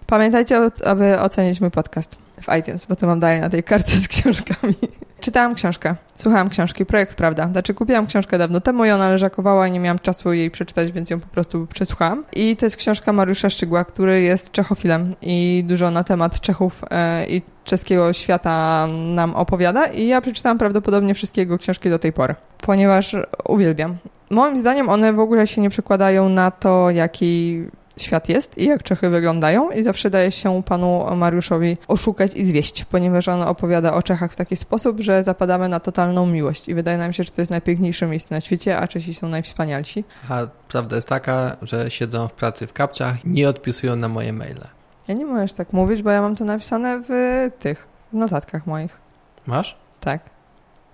pamiętajcie, 0.07 0.69
aby 0.85 1.19
ocenić 1.19 1.61
mój 1.61 1.71
podcast 1.71 2.24
w 2.41 2.57
iTunes, 2.59 2.85
bo 2.85 2.95
to 2.95 3.07
mam 3.07 3.19
dalej 3.19 3.41
na 3.41 3.49
tej 3.49 3.63
kartce 3.63 3.97
z 3.97 4.07
książkami. 4.07 4.75
Czytałam 5.21 5.55
książkę, 5.55 5.95
słuchałam 6.15 6.49
książki, 6.49 6.85
projekt 6.85 7.15
Prawda. 7.15 7.47
Znaczy 7.47 7.73
kupiłam 7.73 8.07
książkę 8.07 8.37
dawno 8.37 8.61
temu 8.61 8.85
i 8.85 8.91
ona 8.91 9.09
leżakowała 9.09 9.67
i 9.67 9.71
nie 9.71 9.79
miałam 9.79 9.99
czasu 9.99 10.33
jej 10.33 10.51
przeczytać, 10.51 10.91
więc 10.91 11.09
ją 11.09 11.19
po 11.19 11.27
prostu 11.27 11.67
przesłuchałam. 11.67 12.23
I 12.35 12.55
to 12.55 12.65
jest 12.65 12.75
książka 12.75 13.13
Mariusza 13.13 13.49
Szczygła, 13.49 13.85
który 13.85 14.21
jest 14.21 14.51
czechofilem 14.51 15.15
i 15.21 15.63
dużo 15.67 15.91
na 15.91 16.03
temat 16.03 16.39
Czechów 16.39 16.81
e, 16.91 17.25
i 17.27 17.41
czeskiego 17.63 18.13
świata 18.13 18.87
nam 19.13 19.35
opowiada 19.35 19.85
i 19.85 20.07
ja 20.07 20.21
przeczytałam 20.21 20.57
prawdopodobnie 20.57 21.13
wszystkie 21.13 21.41
jego 21.41 21.57
książki 21.57 21.89
do 21.89 21.99
tej 21.99 22.13
pory, 22.13 22.35
ponieważ 22.57 23.15
uwielbiam. 23.47 23.97
Moim 24.29 24.57
zdaniem 24.57 24.89
one 24.89 25.13
w 25.13 25.19
ogóle 25.19 25.47
się 25.47 25.61
nie 25.61 25.69
przekładają 25.69 26.29
na 26.29 26.51
to, 26.51 26.89
jaki 26.89 27.63
świat 27.97 28.29
jest 28.29 28.57
i 28.57 28.65
jak 28.65 28.83
Czechy 28.83 29.09
wyglądają 29.09 29.71
i 29.71 29.83
zawsze 29.83 30.09
daje 30.09 30.31
się 30.31 30.63
panu 30.63 31.05
Mariuszowi 31.15 31.77
oszukać 31.87 32.33
i 32.35 32.45
zwieść, 32.45 32.85
ponieważ 32.85 33.27
on 33.27 33.41
opowiada 33.41 33.93
o 33.93 34.03
Czechach 34.03 34.33
w 34.33 34.35
taki 34.35 34.55
sposób, 34.55 34.99
że 34.99 35.23
zapadamy 35.23 35.69
na 35.69 35.79
totalną 35.79 36.25
miłość 36.25 36.69
i 36.69 36.75
wydaje 36.75 36.97
nam 36.97 37.13
się, 37.13 37.23
że 37.23 37.31
to 37.31 37.41
jest 37.41 37.51
najpiękniejsze 37.51 38.07
miejsce 38.07 38.35
na 38.35 38.41
świecie, 38.41 38.77
a 38.77 38.87
Czesi 38.87 39.13
są 39.13 39.27
najwspanialsi. 39.29 40.03
A 40.29 40.47
prawda 40.67 40.95
jest 40.95 41.07
taka, 41.07 41.57
że 41.61 41.91
siedzą 41.91 42.27
w 42.27 42.33
pracy 42.33 42.67
w 42.67 42.73
kapciach, 42.73 43.25
nie 43.25 43.49
odpisują 43.49 43.95
na 43.95 44.09
moje 44.09 44.33
maile. 44.33 44.67
Ja 45.07 45.15
nie 45.15 45.25
możesz 45.25 45.53
tak 45.53 45.73
mówić, 45.73 46.03
bo 46.03 46.11
ja 46.11 46.21
mam 46.21 46.35
to 46.35 46.45
napisane 46.45 47.01
w 47.09 47.11
tych 47.59 47.87
w 48.13 48.15
notatkach 48.15 48.67
moich. 48.67 48.97
Masz? 49.45 49.77
Tak. 49.99 50.34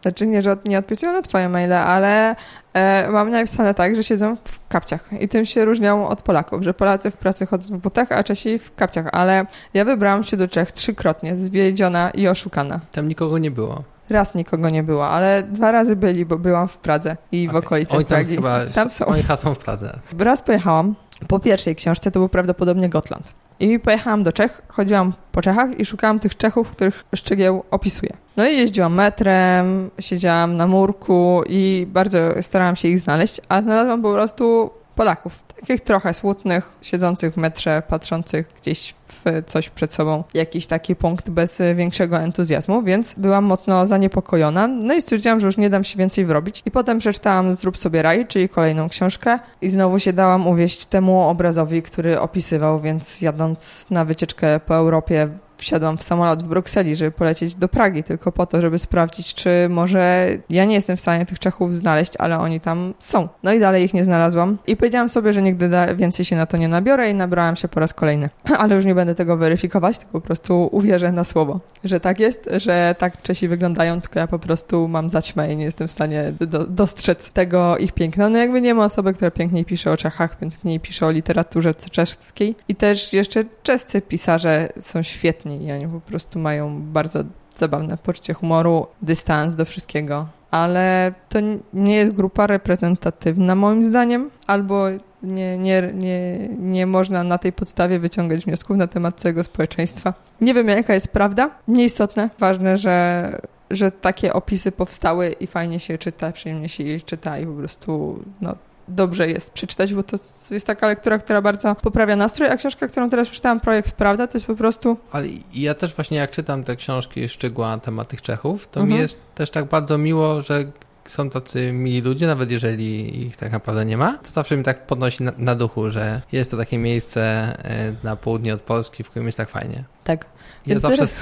Znaczy 0.02 0.28
nie, 0.28 0.42
że 0.42 0.58
nie 0.66 0.80
odpisują 0.80 1.12
na 1.12 1.22
twoje 1.22 1.50
maile, 1.50 1.74
ale 1.74 2.36
e, 2.74 3.10
mam 3.10 3.30
napisane 3.30 3.74
tak, 3.74 3.96
że 3.96 4.04
siedzą 4.04 4.36
w 4.36 4.68
kapciach 4.68 5.10
i 5.20 5.28
tym 5.28 5.46
się 5.46 5.66
różnią 5.66 6.08
od 6.08 6.22
Polaków, 6.22 6.64
że 6.64 6.74
Polacy 6.74 7.12
w 7.12 7.18
pracy 7.18 7.46
chodzą 7.46 7.76
w 7.76 7.78
butach, 7.78 8.12
a 8.12 8.24
Czesi 8.24 8.60
w 8.60 8.76
kapciach, 8.76 9.06
ale 9.12 9.46
ja 9.74 9.86
wybrałam 9.86 10.24
się 10.24 10.38
do 10.38 10.48
Czech 10.48 10.72
trzykrotnie, 10.72 11.36
zwiedziona 11.36 12.10
i 12.10 12.28
oszukana. 12.28 12.80
Tam 12.92 13.08
nikogo 13.08 13.38
nie 13.38 13.52
było. 13.52 13.84
Raz 14.10 14.36
nikogo 14.36 14.70
nie 14.70 14.84
było, 14.84 15.10
ale 15.10 15.44
dwa 15.44 15.72
razy 15.72 15.96
byli, 15.96 16.26
bo 16.26 16.38
byłam 16.38 16.68
w 16.68 16.78
Pradze 16.78 17.18
i 17.32 17.48
w 17.48 17.50
Okej. 17.50 17.60
okolicach 17.60 17.96
Oni 17.98 18.06
tam 18.06 18.18
Pragi. 18.18 18.36
chyba 18.36 18.66
Tam 18.66 18.90
są. 18.90 19.06
Oni 19.06 19.24
są 19.36 19.54
w 19.54 19.58
Pradze. 19.58 20.00
Raz 20.20 20.42
pojechałam, 20.42 20.96
po 21.28 21.40
pierwszej 21.40 21.76
książce 21.76 22.12
to 22.12 22.20
był 22.20 22.30
prawdopodobnie 22.30 22.90
Gotland. 22.90 23.34
I 23.62 23.80
pojechałam 23.80 24.24
do 24.24 24.32
Czech, 24.32 24.62
chodziłam 24.68 25.14
po 25.32 25.42
Czechach 25.42 25.80
i 25.80 25.86
szukałam 25.86 26.20
tych 26.20 26.38
Czechów, 26.38 26.72
których 26.72 27.04
Szczegieł 27.16 27.64
opisuje. 27.72 28.14
No 28.38 28.48
i 28.48 28.58
jeździłam 28.58 28.94
metrem, 28.94 29.90
siedziałam 30.00 30.54
na 30.54 30.68
murku 30.68 31.42
i 31.50 31.88
bardzo 31.90 32.20
starałam 32.42 32.76
się 32.76 32.88
ich 32.88 33.00
znaleźć, 33.00 33.42
a 33.50 33.62
znalazłam 33.62 34.02
po 34.02 34.14
prostu 34.14 34.70
Polaków. 34.96 35.40
Takich 35.60 35.82
trochę 35.82 36.14
smutnych, 36.14 36.70
siedzących 36.82 37.34
w 37.34 37.38
metrze, 37.38 37.84
patrzących 37.88 38.48
gdzieś 38.62 38.96
w 39.08 39.44
coś 39.48 39.70
przed 39.70 39.94
sobą, 39.94 40.24
jakiś 40.34 40.68
taki 40.68 40.96
punkt 40.96 41.30
bez 41.30 41.62
większego 41.76 42.18
entuzjazmu, 42.18 42.84
więc 42.84 43.14
byłam 43.18 43.46
mocno 43.46 43.88
zaniepokojona. 43.88 44.68
No 44.68 44.94
i 44.94 45.02
stwierdziłam, 45.02 45.40
że 45.40 45.46
już 45.46 45.58
nie 45.58 45.70
dam 45.70 45.84
się 45.84 45.98
więcej 45.98 46.26
wrobić. 46.26 46.62
I 46.66 46.72
potem 46.72 47.00
przeczytałam 47.00 47.54
Zrób 47.54 47.78
sobie 47.78 48.02
raj, 48.02 48.28
czyli 48.28 48.50
kolejną 48.50 48.90
książkę 48.90 49.40
i 49.62 49.70
znowu 49.70 50.00
się 50.00 50.14
dałam 50.14 50.48
uwieść 50.48 50.86
temu 50.86 51.22
obrazowi, 51.22 51.82
który 51.82 52.20
opisywał, 52.20 52.80
więc 52.80 53.22
jadąc 53.22 53.86
na 53.90 54.06
wycieczkę 54.06 54.60
po 54.60 54.76
Europie 54.76 55.30
wsiadłam 55.62 55.98
w 55.98 56.04
samolot 56.04 56.44
w 56.44 56.48
Brukseli, 56.48 56.96
żeby 56.96 57.12
polecieć 57.12 57.56
do 57.56 57.68
Pragi, 57.68 58.04
tylko 58.04 58.32
po 58.32 58.46
to, 58.46 58.62
żeby 58.62 58.80
sprawdzić, 58.80 59.34
czy 59.34 59.68
może 59.70 60.30
ja 60.50 60.66
nie 60.66 60.76
jestem 60.76 60.98
w 60.98 61.00
stanie 61.00 61.26
tych 61.26 61.40
Czechów 61.40 61.76
znaleźć, 61.76 62.14
ale 62.20 62.40
oni 62.40 62.60
tam 62.60 62.94
są. 63.00 63.28
No 63.44 63.54
i 63.54 63.60
dalej 63.60 63.84
ich 63.84 63.94
nie 63.94 64.04
znalazłam. 64.04 64.58
I 64.68 64.78
powiedziałam 64.78 65.10
sobie, 65.10 65.34
że 65.34 65.42
nigdy 65.42 65.70
więcej 65.96 66.26
się 66.26 66.36
na 66.36 66.46
to 66.46 66.58
nie 66.58 66.68
nabiorę 66.68 67.10
i 67.10 67.14
nabrałam 67.14 67.56
się 67.56 67.68
po 67.68 67.80
raz 67.80 67.94
kolejny. 67.94 68.30
Ale 68.62 68.76
już 68.76 68.86
nie 68.86 68.96
będę 68.96 69.16
tego 69.16 69.38
weryfikować, 69.38 69.98
tylko 69.98 70.12
po 70.12 70.22
prostu 70.22 70.70
uwierzę 70.72 71.12
na 71.12 71.24
słowo, 71.24 71.60
że 71.84 72.00
tak 72.00 72.20
jest, 72.20 72.50
że 72.58 72.96
tak 72.98 73.22
Czesi 73.22 73.48
wyglądają, 73.48 74.02
tylko 74.02 74.20
ja 74.20 74.28
po 74.28 74.40
prostu 74.40 74.88
mam 74.88 75.10
zaćmę 75.10 75.54
i 75.54 75.58
nie 75.58 75.66
jestem 75.66 75.88
w 75.88 75.92
stanie 75.92 76.34
do, 76.40 76.66
dostrzec 76.68 77.30
tego 77.30 77.78
ich 77.78 77.92
piękna. 77.92 78.30
No 78.30 78.38
jakby 78.38 78.62
nie 78.62 78.74
ma 78.74 78.86
osoby, 78.86 79.14
która 79.14 79.32
piękniej 79.32 79.66
pisze 79.66 79.92
o 79.92 79.98
Czechach, 79.98 80.40
piękniej 80.40 80.80
pisze 80.80 81.06
o 81.06 81.12
literaturze 81.12 81.74
czeskiej. 81.76 82.56
I 82.68 82.76
też 82.76 83.14
jeszcze 83.14 83.44
czescy 83.64 84.02
pisarze 84.02 84.70
są 84.80 85.04
świetni 85.04 85.51
i 85.58 85.72
oni 85.72 85.88
po 85.88 86.00
prostu 86.00 86.40
mają 86.40 86.82
bardzo 86.82 87.24
zabawne 87.58 87.98
poczucie 87.98 88.34
humoru, 88.34 88.88
dystans 89.02 89.56
do 89.56 89.66
wszystkiego. 89.66 90.28
Ale 90.52 91.14
to 91.30 91.40
nie 91.74 91.96
jest 91.96 92.12
grupa 92.12 92.48
reprezentatywna 92.48 93.56
moim 93.56 93.84
zdaniem, 93.84 94.30
albo 94.48 94.88
nie, 95.24 95.58
nie, 95.58 95.92
nie, 95.94 96.48
nie 96.60 96.86
można 96.86 97.24
na 97.24 97.38
tej 97.38 97.54
podstawie 97.54 98.00
wyciągać 98.00 98.46
wniosków 98.46 98.78
na 98.78 98.88
temat 98.88 99.20
całego 99.20 99.44
społeczeństwa. 99.44 100.14
Nie 100.42 100.54
wiem, 100.54 100.68
jaka 100.68 100.94
jest 100.94 101.08
prawda. 101.08 101.50
Nieistotne. 101.68 102.30
Ważne, 102.40 102.78
że, 102.78 103.40
że 103.72 103.92
takie 103.92 104.34
opisy 104.34 104.72
powstały 104.72 105.36
i 105.40 105.48
fajnie 105.48 105.80
się 105.80 105.98
czyta, 105.98 106.32
przyjemnie 106.32 106.70
się 106.70 106.84
je 106.84 107.02
czyta 107.02 107.40
i 107.40 107.46
po 107.46 107.54
prostu 107.54 108.20
no, 108.42 108.56
dobrze 108.96 109.30
jest 109.30 109.52
przeczytać, 109.52 109.94
bo 109.94 110.04
to 110.04 110.18
jest 110.52 110.68
taka 110.68 110.88
lektura, 110.88 111.18
która 111.18 111.42
bardzo 111.42 111.76
poprawia 111.76 112.16
nastrój, 112.16 112.48
a 112.50 112.56
książka, 112.58 112.88
którą 112.88 113.10
teraz 113.10 113.28
przeczytałam, 113.28 113.60
Projekt 113.60 113.92
Prawda, 113.92 114.28
to 114.28 114.38
jest 114.38 114.46
po 114.48 114.56
prostu 114.56 114.98
Ale 115.12 115.28
ja 115.54 115.74
też 115.74 115.96
właśnie 115.96 116.18
jak 116.18 116.32
czytam 116.32 116.64
te 116.64 116.76
książki 116.76 117.30
szczegóła 117.30 117.68
na 117.68 117.78
temat 117.78 118.08
tych 118.08 118.22
Czechów, 118.22 118.68
to 118.68 118.80
Mhm. 118.80 118.96
mi 118.98 119.02
jest 119.02 119.18
też 119.36 119.50
tak 119.50 119.66
bardzo 119.66 119.98
miło, 119.98 120.42
że 120.42 120.66
są 121.08 121.30
tacy 121.30 121.72
mili 121.72 122.02
ludzie, 122.02 122.28
nawet 122.28 122.52
jeżeli 122.52 123.22
ich 123.28 123.38
tak 123.38 123.52
naprawdę 123.52 123.86
nie 123.86 123.98
ma, 123.98 124.18
to 124.18 124.30
zawsze 124.32 124.58
mi 124.58 124.64
tak 124.64 124.88
podnosi 124.88 125.24
na, 125.24 125.32
na 125.38 125.56
duchu, 125.56 125.90
że 125.90 126.22
jest 126.32 126.52
to 126.52 126.58
takie 126.58 126.78
miejsce 126.78 127.22
e, 127.66 127.94
na 128.04 128.16
południe 128.16 128.54
od 128.54 128.62
Polski, 128.62 129.04
w 129.04 129.10
którym 129.10 129.26
jest 129.26 129.38
tak 129.38 129.50
fajnie. 129.50 129.84
tak. 130.04 130.26
Ja 130.26 130.30
Więc 130.70 130.82
zawsze 130.82 130.98
teraz- 130.98 131.16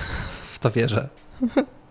w 0.52 0.60
to 0.60 0.72
wierzę. 0.72 1.08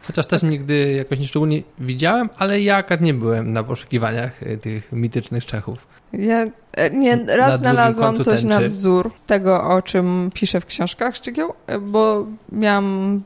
Chociaż 0.08 0.26
też 0.26 0.42
nigdy 0.42 0.92
jakoś 0.92 1.18
nieszczególnie 1.18 1.62
widziałem, 1.78 2.28
ale 2.38 2.60
ja 2.60 2.76
akurat 2.76 3.00
nie 3.00 3.14
byłem 3.14 3.52
na 3.52 3.64
poszukiwaniach 3.64 4.42
e, 4.42 4.56
tych 4.56 4.92
mitycznych 4.92 5.46
Czechów. 5.46 5.86
Ja 6.12 6.46
e, 6.76 6.90
nie, 6.90 7.16
Na 7.16 7.36
raz 7.36 7.48
drugim 7.48 7.58
znalazłam 7.58 8.14
coś 8.16 8.44
na 8.44 8.50
tęczy. 8.50 8.66
wzór 8.68 9.10
tego, 9.26 9.64
o 9.64 9.82
czym 9.82 10.30
piszę 10.34 10.60
w 10.60 10.66
książkach 10.66 11.16
Szczygieł, 11.16 11.52
e, 11.66 11.78
bo 11.78 12.26
miałam, 12.52 13.22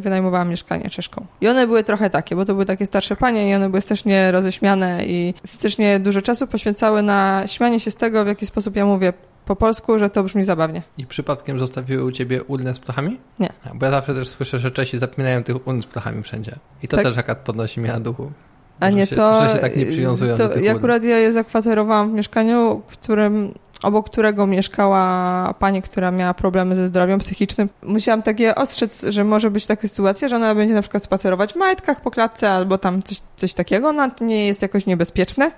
wynajmowałam 0.00 0.48
mieszkanie 0.48 0.90
Czeszką. 0.90 1.26
I 1.40 1.48
one 1.48 1.66
były 1.66 1.84
trochę 1.84 2.10
takie, 2.10 2.36
bo 2.36 2.44
to 2.44 2.52
były 2.52 2.64
takie 2.64 2.86
starsze 2.86 3.16
panie 3.16 3.50
i 3.50 3.54
one 3.54 3.68
były 3.68 3.80
strasznie 3.80 4.32
roześmiane 4.32 5.06
i 5.06 5.34
strasznie 5.46 6.00
dużo 6.00 6.22
czasu 6.22 6.46
poświęcały 6.46 7.02
na 7.02 7.42
śmianie 7.46 7.80
się 7.80 7.90
z 7.90 7.96
tego, 7.96 8.24
w 8.24 8.26
jaki 8.26 8.46
sposób 8.46 8.76
ja 8.76 8.86
mówię 8.86 9.12
po 9.44 9.56
polsku, 9.56 9.98
że 9.98 10.10
to 10.10 10.24
brzmi 10.24 10.44
zabawnie. 10.44 10.82
I 10.98 11.06
przypadkiem 11.06 11.58
zostawiły 11.58 12.04
u 12.04 12.12
ciebie 12.12 12.42
urnę 12.42 12.74
z 12.74 12.78
ptachami? 12.78 13.20
Nie. 13.38 13.48
Bo 13.74 13.86
ja 13.86 13.92
zawsze 13.92 14.14
też 14.14 14.28
słyszę, 14.28 14.58
że 14.58 14.70
Czesi 14.70 14.98
zapominają 14.98 15.42
tych 15.42 15.66
urn 15.66 15.80
z 15.80 15.86
ptachami 15.86 16.22
wszędzie. 16.22 16.56
I 16.82 16.88
to 16.88 16.96
Tak. 16.96 17.06
też 17.06 17.18
akurat 17.18 17.38
podnosi 17.38 17.80
mnie 17.80 17.92
na 17.92 18.00
duchu. 18.00 18.32
A 18.80 18.90
nie 18.90 19.06
się, 19.06 19.16
to. 19.16 19.40
Że 19.40 19.54
się 19.54 19.58
tak 19.58 19.76
nie 19.76 19.86
przywiązują 19.86 20.36
to 20.36 20.48
do 20.48 20.54
tych 20.54 20.64
ja 20.64 20.72
akurat 20.72 21.04
ja 21.04 21.18
je 21.18 21.32
zakwaterowałam 21.32 22.10
w 22.10 22.14
mieszkaniu, 22.14 22.82
w 22.86 22.92
którym 22.92 23.54
obok 23.82 24.10
którego 24.10 24.46
mieszkała 24.46 25.54
pani, 25.58 25.82
która 25.82 26.10
miała 26.10 26.34
problemy 26.34 26.76
ze 26.76 26.86
zdrowiem 26.86 27.18
psychicznym. 27.18 27.68
Musiałam 27.82 28.22
takie 28.22 28.54
ostrzec, 28.54 29.04
że 29.08 29.24
może 29.24 29.50
być 29.50 29.66
taka 29.66 29.88
sytuacja, 29.88 30.28
że 30.28 30.36
ona 30.36 30.54
będzie 30.54 30.74
na 30.74 30.82
przykład 30.82 31.02
spacerować 31.02 31.52
w 31.52 31.56
majtkach 31.56 32.00
po 32.00 32.10
klatce 32.10 32.50
albo 32.50 32.78
tam 32.78 33.02
coś, 33.02 33.20
coś 33.36 33.54
takiego. 33.54 33.92
No 33.92 34.10
to 34.10 34.24
nie 34.24 34.46
jest 34.46 34.62
jakoś 34.62 34.86
niebezpieczne, 34.86 35.50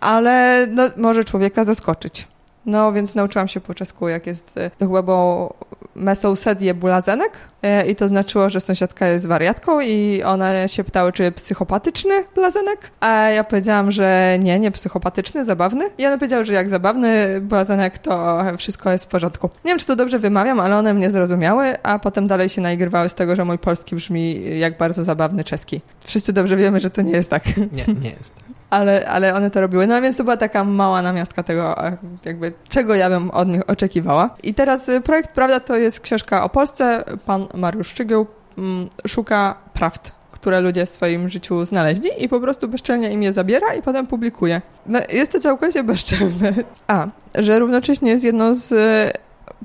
ale 0.00 0.66
no, 0.70 0.82
może 0.96 1.24
człowieka 1.24 1.64
zaskoczyć. 1.64 2.28
No, 2.66 2.92
więc 2.92 3.14
nauczyłam 3.14 3.48
się 3.48 3.60
po 3.60 3.74
czesku, 3.74 4.08
jak 4.08 4.26
jest, 4.26 4.58
e, 4.58 4.70
to 4.70 4.86
chyba 4.86 5.02
było 5.02 5.54
mesousedie 5.94 6.74
bulazenek 6.74 7.32
e, 7.62 7.86
i 7.86 7.96
to 7.96 8.08
znaczyło, 8.08 8.50
że 8.50 8.60
sąsiadka 8.60 9.06
jest 9.06 9.26
wariatką 9.26 9.80
i 9.80 10.22
one 10.22 10.68
się 10.68 10.84
pytały, 10.84 11.12
czy 11.12 11.32
psychopatyczny 11.32 12.24
blazenek, 12.34 12.90
a 13.00 13.28
ja 13.28 13.44
powiedziałam, 13.44 13.90
że 13.90 14.38
nie, 14.40 14.58
nie 14.58 14.70
psychopatyczny, 14.70 15.44
zabawny 15.44 15.90
i 15.98 16.06
one 16.06 16.18
powiedziały, 16.18 16.44
że 16.44 16.52
jak 16.52 16.68
zabawny 16.68 17.40
blazenek, 17.40 17.98
to 17.98 18.44
wszystko 18.58 18.90
jest 18.90 19.04
w 19.04 19.08
porządku. 19.08 19.50
Nie 19.64 19.70
wiem, 19.70 19.78
czy 19.78 19.86
to 19.86 19.96
dobrze 19.96 20.18
wymawiam, 20.18 20.60
ale 20.60 20.76
one 20.76 20.94
mnie 20.94 21.10
zrozumiały, 21.10 21.82
a 21.82 21.98
potem 21.98 22.26
dalej 22.26 22.48
się 22.48 22.60
naigrywały 22.60 23.08
z 23.08 23.14
tego, 23.14 23.36
że 23.36 23.44
mój 23.44 23.58
polski 23.58 23.96
brzmi 23.96 24.58
jak 24.58 24.78
bardzo 24.78 25.04
zabawny 25.04 25.44
czeski. 25.44 25.80
Wszyscy 26.04 26.32
dobrze 26.32 26.56
wiemy, 26.56 26.80
że 26.80 26.90
to 26.90 27.02
nie 27.02 27.12
jest 27.12 27.30
tak 27.30 27.42
Nie, 27.72 27.84
nie 28.00 28.10
jest. 28.10 28.49
Ale, 28.70 29.08
ale 29.08 29.34
one 29.34 29.50
to 29.50 29.60
robiły. 29.60 29.86
No 29.86 30.02
więc 30.02 30.16
to 30.16 30.24
była 30.24 30.36
taka 30.36 30.64
mała 30.64 31.02
namiastka 31.02 31.42
tego, 31.42 31.76
jakby 32.24 32.52
czego 32.68 32.94
ja 32.94 33.10
bym 33.10 33.30
od 33.30 33.48
nich 33.48 33.70
oczekiwała. 33.70 34.36
I 34.42 34.54
teraz 34.54 34.88
y, 34.88 35.00
projekt 35.00 35.30
Prawda 35.32 35.60
to 35.60 35.76
jest 35.76 36.00
książka 36.00 36.44
o 36.44 36.48
Polsce. 36.48 37.04
Pan 37.26 37.46
Mariusz 37.54 37.88
Szczygieł 37.88 38.26
mm, 38.58 38.88
szuka 39.06 39.54
prawd 39.72 40.12
które 40.40 40.60
ludzie 40.60 40.86
w 40.86 40.90
swoim 40.90 41.28
życiu 41.28 41.64
znaleźli 41.64 42.10
i 42.18 42.28
po 42.28 42.40
prostu 42.40 42.68
bezczelnie 42.68 43.12
im 43.12 43.22
je 43.22 43.32
zabiera 43.32 43.74
i 43.74 43.82
potem 43.82 44.06
publikuje. 44.06 44.62
No, 44.86 44.98
jest 45.12 45.32
to 45.32 45.40
całkowicie 45.40 45.84
bezczelne. 45.92 46.52
A, 46.86 47.06
że 47.34 47.58
równocześnie 47.58 48.10
jest 48.10 48.24
jedną 48.24 48.54
z 48.54 48.72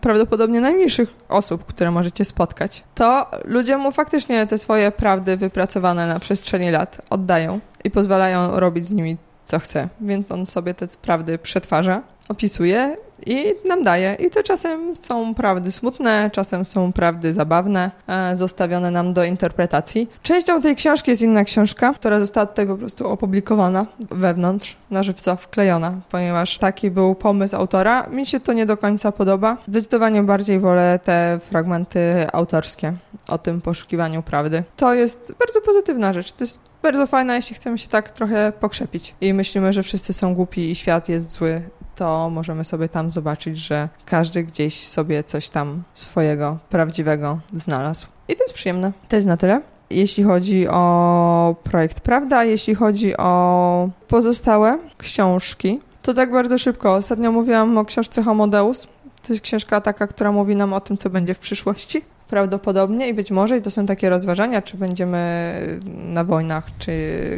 prawdopodobnie 0.01 0.61
najmniejszych 0.61 1.09
osób, 1.29 1.65
które 1.65 1.91
możecie 1.91 2.25
spotkać, 2.25 2.83
to 2.95 3.31
ludzie 3.45 3.77
mu 3.77 3.91
faktycznie 3.91 4.47
te 4.47 4.57
swoje 4.57 4.91
prawdy 4.91 5.37
wypracowane 5.37 6.07
na 6.07 6.19
przestrzeni 6.19 6.71
lat 6.71 7.01
oddają 7.09 7.59
i 7.83 7.91
pozwalają 7.91 8.59
robić 8.59 8.85
z 8.85 8.91
nimi 8.91 9.17
co 9.45 9.59
chce. 9.59 9.87
Więc 10.01 10.31
on 10.31 10.45
sobie 10.45 10.73
te 10.73 10.87
prawdy 10.87 11.37
przetwarza, 11.37 12.01
opisuje 12.29 12.97
i 13.25 13.53
nam 13.67 13.83
daje. 13.83 14.15
I 14.19 14.29
to 14.29 14.43
czasem 14.43 14.95
są 14.95 15.33
prawdy 15.33 15.71
smutne, 15.71 16.29
czasem 16.33 16.65
są 16.65 16.93
prawdy 16.93 17.33
zabawne, 17.33 17.91
e, 18.07 18.35
zostawione 18.35 18.91
nam 18.91 19.13
do 19.13 19.23
interpretacji. 19.23 20.09
Częścią 20.21 20.61
tej 20.61 20.75
książki 20.75 21.11
jest 21.11 21.21
inna 21.21 21.43
książka, 21.43 21.93
która 21.93 22.19
została 22.19 22.45
tutaj 22.45 22.67
po 22.67 22.75
prostu 22.75 23.07
opublikowana 23.07 23.85
wewnątrz, 23.99 24.77
na 24.91 25.03
żywca 25.03 25.35
wklejona, 25.35 25.93
ponieważ 26.11 26.57
taki 26.57 26.91
był 26.91 27.15
pomysł 27.15 27.55
autora. 27.55 28.07
Mi 28.07 28.25
się 28.25 28.39
to 28.39 28.53
nie 28.53 28.65
do 28.65 28.77
końca 28.77 29.11
podoba. 29.11 29.57
Zdecydowanie 29.67 30.23
bardziej 30.23 30.59
wolę 30.59 30.99
te 31.03 31.39
fragmenty 31.49 32.27
autorskie 32.33 32.93
o 33.27 33.37
tym 33.37 33.61
poszukiwaniu 33.61 34.23
prawdy. 34.23 34.63
To 34.77 34.93
jest 34.93 35.35
bardzo 35.39 35.61
pozytywna 35.61 36.13
rzecz. 36.13 36.31
To 36.31 36.43
jest 36.43 36.61
bardzo 36.83 37.07
fajne, 37.07 37.35
jeśli 37.35 37.55
chcemy 37.55 37.77
się 37.77 37.87
tak 37.87 38.09
trochę 38.09 38.53
pokrzepić 38.59 39.15
i 39.21 39.33
myślimy, 39.33 39.73
że 39.73 39.83
wszyscy 39.83 40.13
są 40.13 40.35
głupi 40.35 40.71
i 40.71 40.75
świat 40.75 41.09
jest 41.09 41.31
zły, 41.31 41.61
to 41.95 42.29
możemy 42.29 42.65
sobie 42.65 42.89
tam 42.89 43.11
zobaczyć, 43.11 43.57
że 43.57 43.89
każdy 44.05 44.43
gdzieś 44.43 44.87
sobie 44.87 45.23
coś 45.23 45.49
tam 45.49 45.83
swojego, 45.93 46.57
prawdziwego 46.69 47.39
znalazł. 47.53 48.07
I 48.27 48.35
to 48.35 48.43
jest 48.43 48.53
przyjemne. 48.53 48.91
To 49.09 49.15
jest 49.15 49.27
na 49.27 49.37
tyle. 49.37 49.61
Jeśli 49.89 50.23
chodzi 50.23 50.67
o 50.67 51.55
projekt 51.63 51.99
Prawda, 51.99 52.43
jeśli 52.43 52.75
chodzi 52.75 53.17
o 53.17 53.89
pozostałe 54.07 54.77
książki, 54.97 55.79
to 56.01 56.13
tak 56.13 56.31
bardzo 56.31 56.57
szybko. 56.57 56.93
Ostatnio 56.93 57.31
mówiłam 57.31 57.77
o 57.77 57.85
książce 57.85 58.23
Homo 58.23 58.47
Deus. 58.47 58.87
To 59.27 59.33
jest 59.33 59.43
książka 59.43 59.81
taka, 59.81 60.07
która 60.07 60.31
mówi 60.31 60.55
nam 60.55 60.73
o 60.73 60.81
tym, 60.81 60.97
co 60.97 61.09
będzie 61.09 61.33
w 61.33 61.39
przyszłości. 61.39 62.01
Prawdopodobnie 62.29 63.07
i 63.07 63.13
być 63.13 63.31
może, 63.31 63.57
i 63.57 63.61
to 63.61 63.71
są 63.71 63.85
takie 63.85 64.09
rozważania, 64.09 64.61
czy 64.61 64.77
będziemy 64.77 65.53
na 65.85 66.23
wojnach, 66.23 66.65
czy 66.79 66.91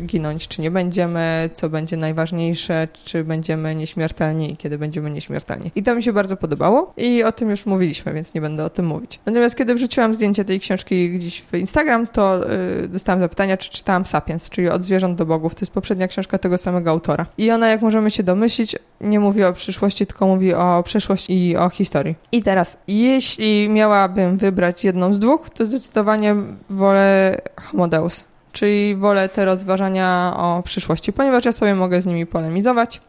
ginąć, 0.06 0.48
czy 0.48 0.62
nie 0.62 0.72
będziemy, 0.72 1.50
co 1.53 1.70
będzie 1.70 1.98
najważniejsze, 1.98 2.88
czy 3.06 3.24
będziemy 3.24 3.75
nieśmiertelni 3.75 4.51
i 4.51 4.58
kiedy 4.58 4.77
będziemy 4.77 5.10
nieśmiertelni. 5.10 5.72
I 5.75 5.84
to 5.84 5.96
mi 5.96 6.03
się 6.03 6.13
bardzo 6.13 6.38
podobało 6.38 6.94
i 6.98 7.24
o 7.24 7.32
tym 7.32 7.50
już 7.50 7.65
mówiliśmy, 7.65 8.13
więc 8.13 8.34
nie 8.34 8.41
będę 8.41 8.65
o 8.65 8.70
tym 8.70 8.86
mówić. 8.86 9.20
Natomiast 9.25 9.56
kiedy 9.56 9.75
wrzuciłam 9.75 10.15
zdjęcie 10.15 10.46
tej 10.46 10.60
książki 10.60 11.10
gdzieś 11.12 11.41
w 11.41 11.53
Instagram, 11.53 12.08
to 12.08 12.39
yy, 12.82 12.88
dostałam 12.88 13.20
zapytania, 13.20 13.58
czy 13.58 13.72
czytałam 13.72 14.06
Sapiens, 14.06 14.50
czyli 14.50 14.70
Od 14.70 14.84
zwierząt 14.84 15.17
do 15.17 15.25
bogów. 15.25 15.56
To 15.56 15.62
jest 15.62 15.72
poprzednia 15.72 16.08
książka 16.08 16.38
tego 16.38 16.58
samego 16.58 16.89
autora. 16.91 17.25
I 17.38 17.51
ona, 17.51 17.67
jak 17.67 17.82
możemy 17.82 18.12
się 18.12 18.24
domyślić, 18.24 18.75
nie 19.01 19.20
mówi 19.20 19.44
o 19.44 19.54
przyszłości, 19.54 20.06
tylko 20.06 20.27
mówi 20.27 20.54
o 20.54 20.84
przeszłości 20.86 21.48
i 21.48 21.58
o 21.58 21.70
historii. 21.70 22.16
I 22.32 22.44
teraz, 22.44 22.77
jeśli 22.88 23.70
miałabym 23.70 24.38
wybrać 24.38 24.84
jedną 24.84 25.13
z 25.13 25.20
dwóch, 25.20 25.50
to 25.50 25.66
zdecydowanie 25.66 26.36
wolę 26.70 27.38
Homodeus, 27.62 28.24
czyli 28.51 28.96
wolę 28.96 29.30
te 29.30 29.46
rozważania 29.46 30.34
o 30.38 30.63
przyszłości, 30.63 31.13
ponieważ 31.13 31.46
ja 31.46 31.51
sobie 31.51 31.75
mogę 31.75 32.01
z 32.01 32.06
nimi 32.06 32.25
polemizować, 32.25 33.01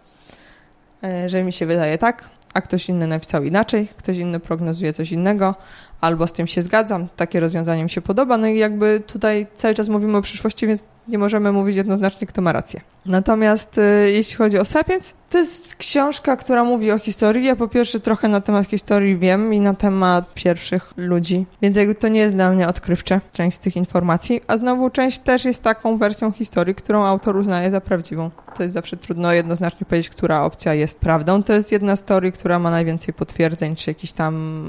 e, 1.04 1.28
że 1.28 1.42
mi 1.42 1.52
się 1.52 1.66
wydaje 1.66 1.98
tak, 1.98 2.28
a 2.54 2.60
ktoś 2.60 2.88
inny 2.88 3.06
napisał 3.06 3.44
inaczej, 3.44 3.88
ktoś 3.96 4.16
inny 4.18 4.40
prognozuje 4.40 4.92
coś 4.92 5.12
innego, 5.12 5.54
albo 6.00 6.26
z 6.26 6.32
tym 6.32 6.46
się 6.46 6.62
zgadzam, 6.62 7.08
takie 7.16 7.40
rozwiązanie 7.40 7.84
mi 7.84 7.90
się 7.90 8.00
podoba, 8.00 8.38
no 8.38 8.46
i 8.46 8.58
jakby 8.58 9.02
tutaj 9.06 9.46
cały 9.54 9.74
czas 9.74 9.88
mówimy 9.88 10.16
o 10.16 10.22
przyszłości, 10.22 10.66
więc 10.66 10.86
nie 11.08 11.18
możemy 11.18 11.52
mówić 11.52 11.76
jednoznacznie, 11.76 12.26
kto 12.26 12.42
ma 12.42 12.52
rację. 12.52 12.80
Natomiast 13.06 13.78
y, 13.78 14.10
jeśli 14.12 14.36
chodzi 14.36 14.58
o 14.58 14.64
Sapiens, 14.64 15.14
to 15.30 15.38
jest 15.38 15.76
książka, 15.76 16.36
która 16.36 16.64
mówi 16.64 16.92
o 16.92 16.98
historii. 16.98 17.44
Ja 17.44 17.56
po 17.56 17.68
pierwsze 17.68 18.00
trochę 18.00 18.28
na 18.28 18.40
temat 18.40 18.66
historii 18.66 19.18
wiem 19.18 19.54
i 19.54 19.60
na 19.60 19.74
temat 19.74 20.34
pierwszych 20.34 20.92
ludzi, 20.96 21.46
więc 21.62 21.76
jakby 21.76 21.94
to 21.94 22.08
nie 22.08 22.20
jest 22.20 22.34
dla 22.34 22.50
mnie 22.50 22.68
odkrywcze, 22.68 23.20
część 23.32 23.56
z 23.56 23.60
tych 23.60 23.76
informacji, 23.76 24.40
a 24.46 24.56
znowu 24.56 24.90
część 24.90 25.18
też 25.18 25.44
jest 25.44 25.62
taką 25.62 25.98
wersją 25.98 26.32
historii, 26.32 26.74
którą 26.74 27.04
autor 27.04 27.36
uznaje 27.36 27.70
za 27.70 27.80
prawdziwą. 27.80 28.30
To 28.56 28.62
jest 28.62 28.74
zawsze 28.74 28.96
trudno 28.96 29.32
jednoznacznie 29.32 29.86
powiedzieć, 29.86 30.10
która 30.10 30.42
opcja 30.42 30.74
jest 30.74 30.98
prawdą. 30.98 31.42
To 31.42 31.52
jest 31.52 31.72
jedna 31.72 31.96
story, 31.96 32.32
która 32.32 32.58
ma 32.58 32.70
najwięcej 32.70 33.14
potwierdzeń, 33.14 33.76
czy 33.76 33.90
jakichś 33.90 34.12
tam 34.12 34.64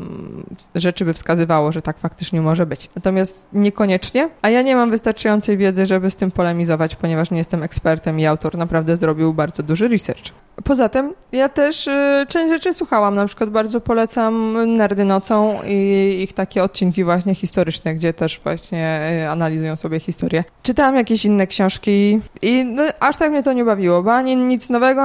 rzeczy 0.75 1.05
by 1.05 1.13
wskazywało, 1.19 1.71
że 1.71 1.81
tak 1.81 1.97
faktycznie 1.97 2.41
może 2.41 2.65
być. 2.65 2.89
Natomiast 2.95 3.47
niekoniecznie, 3.53 4.29
a 4.41 4.49
ja 4.49 4.61
nie 4.61 4.75
mam 4.75 4.91
wystarczającej 4.91 5.57
wiedzy, 5.57 5.85
żeby 5.85 6.11
z 6.11 6.15
tym 6.15 6.31
polemizować, 6.31 6.95
ponieważ 6.95 7.31
nie 7.31 7.38
jestem 7.38 7.63
ekspertem 7.63 8.19
i 8.19 8.25
autor 8.25 8.57
naprawdę 8.57 8.97
zrobił 8.97 9.33
bardzo 9.33 9.63
duży 9.63 9.88
research. 9.88 10.31
Poza 10.63 10.89
tym 10.89 11.13
ja 11.31 11.49
też 11.49 11.88
y, 11.88 12.25
część 12.27 12.49
rzeczy 12.49 12.73
słuchałam, 12.73 13.15
na 13.15 13.25
przykład 13.25 13.49
bardzo 13.49 13.81
polecam 13.81 14.57
Nerdy 14.77 15.05
Nocą 15.05 15.59
i 15.67 16.19
ich 16.23 16.33
takie 16.33 16.63
odcinki 16.63 17.03
właśnie 17.03 17.35
historyczne, 17.35 17.95
gdzie 17.95 18.13
też 18.13 18.41
właśnie 18.43 19.01
y, 19.23 19.29
analizują 19.29 19.75
sobie 19.75 19.99
historię. 19.99 20.43
Czytałam 20.63 20.95
jakieś 20.95 21.25
inne 21.25 21.47
książki 21.47 22.21
i 22.41 22.65
no, 22.65 22.83
aż 22.99 23.17
tak 23.17 23.31
mnie 23.31 23.43
to 23.43 23.53
nie 23.53 23.65
bawiło, 23.65 24.03
bo 24.03 24.13
ani 24.13 24.35
nic 24.35 24.69
nowego, 24.69 25.01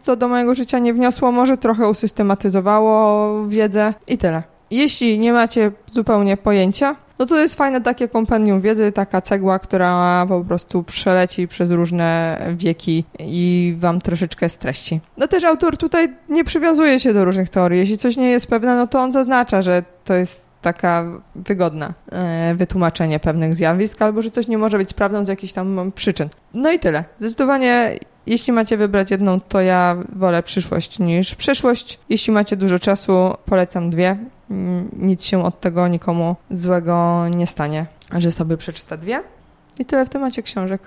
co 0.00 0.16
do 0.16 0.28
mojego 0.28 0.54
życia 0.54 0.78
nie 0.78 0.94
wniosło, 0.94 1.32
może 1.32 1.56
trochę 1.56 1.88
usystematyzowało 1.88 3.46
wiedzę 3.46 3.94
i 4.08 4.18
tyle. 4.18 4.57
Jeśli 4.70 5.18
nie 5.18 5.32
macie 5.32 5.72
zupełnie 5.92 6.36
pojęcia, 6.36 6.96
no 7.18 7.26
to 7.26 7.40
jest 7.40 7.54
fajne 7.54 7.80
takie 7.80 8.08
kompendium 8.08 8.60
wiedzy, 8.60 8.92
taka 8.92 9.20
cegła, 9.20 9.58
która 9.58 10.26
po 10.28 10.44
prostu 10.44 10.82
przeleci 10.82 11.48
przez 11.48 11.70
różne 11.70 12.38
wieki 12.56 13.04
i 13.18 13.74
wam 13.78 14.00
troszeczkę 14.00 14.48
streści. 14.48 15.00
No 15.16 15.28
też 15.28 15.44
autor 15.44 15.76
tutaj 15.76 16.08
nie 16.28 16.44
przywiązuje 16.44 17.00
się 17.00 17.14
do 17.14 17.24
różnych 17.24 17.48
teorii. 17.48 17.80
Jeśli 17.80 17.98
coś 17.98 18.16
nie 18.16 18.30
jest 18.30 18.46
pewne, 18.46 18.76
no 18.76 18.86
to 18.86 19.00
on 19.00 19.12
zaznacza, 19.12 19.62
że 19.62 19.82
to 20.04 20.14
jest 20.14 20.47
taka 20.62 21.04
wygodna 21.34 21.94
e, 22.12 22.54
wytłumaczenie 22.54 23.20
pewnych 23.20 23.54
zjawisk, 23.54 24.02
albo 24.02 24.22
że 24.22 24.30
coś 24.30 24.48
nie 24.48 24.58
może 24.58 24.78
być 24.78 24.94
prawdą 24.94 25.24
z 25.24 25.28
jakichś 25.28 25.52
tam 25.52 25.92
przyczyn. 25.94 26.28
No 26.54 26.72
i 26.72 26.78
tyle. 26.78 27.04
Zdecydowanie 27.18 27.98
jeśli 28.28 28.52
macie 28.52 28.76
wybrać 28.76 29.10
jedną, 29.10 29.40
to 29.40 29.60
ja 29.60 29.96
wolę 30.12 30.42
przyszłość 30.42 30.98
niż 30.98 31.34
przeszłość. 31.34 31.98
Jeśli 32.08 32.32
macie 32.32 32.56
dużo 32.56 32.78
czasu, 32.78 33.34
polecam 33.44 33.90
dwie. 33.90 34.16
Mm, 34.50 34.88
nic 34.92 35.24
się 35.24 35.44
od 35.44 35.60
tego 35.60 35.88
nikomu 35.88 36.36
złego 36.50 37.28
nie 37.28 37.46
stanie, 37.46 37.86
że 38.16 38.32
sobie 38.32 38.56
przeczyta 38.56 38.96
dwie. 38.96 39.22
I 39.78 39.84
tyle 39.84 40.06
w 40.06 40.08
temacie 40.08 40.42
książek. 40.42 40.82